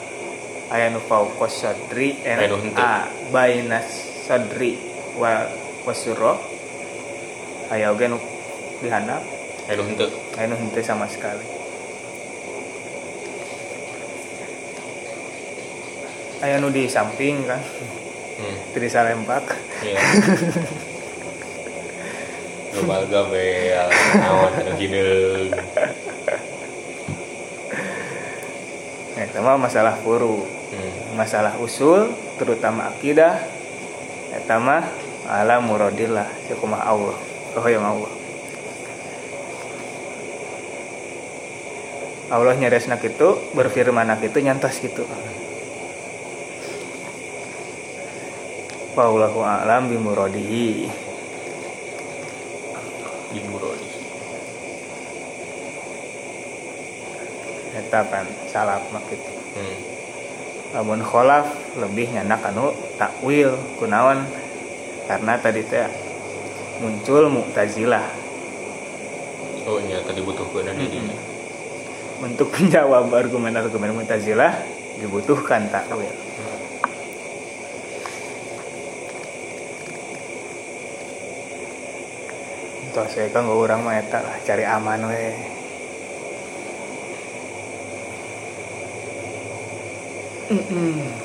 aya 0.71 0.93
nu 0.93 1.01
fauqos 1.03 1.65
sadri 1.65 2.17
nu 2.23 2.57
a 2.77 3.09
bainas 3.29 3.89
sadri 4.25 4.79
wa 5.19 5.45
wasuro 5.85 6.39
aya 7.69 7.93
oge 7.93 8.07
nu 8.09 8.19
di 8.81 8.89
handap 8.89 9.21
henteu 9.69 10.09
aya 10.39 10.47
nu 10.49 10.57
henteu 10.57 10.83
sama 10.83 11.07
sekali 11.11 11.64
aya 16.45 16.61
nu 16.61 16.69
di 16.69 16.85
samping 16.85 17.49
kan. 17.49 17.57
Hmm. 18.37 18.57
Di 18.77 18.89
salempak. 18.93 19.45
Iya. 19.81 19.97
Global 22.75 23.03
gabel, 23.09 23.89
naon 24.19 24.53
anu 24.61 24.73
gideung. 24.77 25.55
Nah, 29.15 29.23
itu 29.23 29.39
mah 29.41 29.57
masalah 29.57 29.95
furu. 30.05 30.45
Hmm. 30.75 31.15
masalah 31.15 31.55
usul 31.63 32.13
terutama 32.37 32.91
akidah. 32.91 33.41
Eta 34.35 34.59
mah 34.59 34.85
ala 35.31 35.63
muradillah 35.63 36.27
sakumaha 36.51 36.85
Allah 36.93 37.17
kehoyong 37.57 37.87
Allah. 37.87 38.13
Allah 42.35 42.55
nyaresna 42.59 42.99
kitu 42.99 43.39
berfirman 43.55 44.11
kitu 44.19 44.43
nyantos 44.43 44.83
kitu 44.83 45.07
Wallahu 48.95 49.43
a'lam 49.43 49.91
bimuradihi. 49.91 50.87
Di 53.35 53.41
muradi. 53.51 53.91
eta 57.75 58.07
pan 58.07 58.23
salaf 58.47 58.87
mah 58.95 59.03
kitu. 59.11 59.35
Hmm. 59.59 59.79
lamun 60.79 61.03
kholaf 61.03 61.51
lebih 61.75 62.07
nyanak 62.15 62.39
anu 62.55 62.71
takwil 62.95 63.59
kunaon. 63.83 64.23
Karena 65.11 65.43
tadi 65.43 65.67
teh 65.67 65.91
muncul 66.79 67.27
mu'tazilah. 67.35 68.07
Oh, 69.67 69.83
nya 69.83 70.07
tadi 70.07 70.23
butuh 70.23 70.47
keuna 70.55 70.71
di 70.71 70.87
dinya. 70.87 71.19
untuk 72.23 72.47
menjawab 72.57 73.11
argumen-argumen 73.11 74.07
mu'tazilah 74.07 74.55
dibutuhkan 75.03 75.67
takwil 75.67 76.15
Tuh 82.95 83.11
saya 83.11 83.27
kan 83.35 83.43
gak 83.43 83.59
orang 83.59 83.83
mah 83.83 83.99
eta 83.99 84.23
lah 84.23 84.39
cari 84.47 84.63
aman 84.63 85.03
we. 85.11 85.35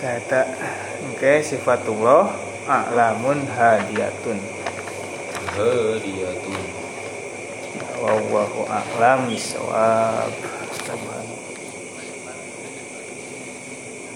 Kata 0.01 0.49
oke 1.13 1.33
sifatullah 1.45 2.33
a'lamun 2.65 3.45
hadiyatun. 3.53 4.41
Heh, 5.53 6.01
dia 6.01 6.33
tuh. 6.41 6.65
Wallahu 8.01 8.65
a'lam 8.65 9.29
bisawab. 9.29 10.33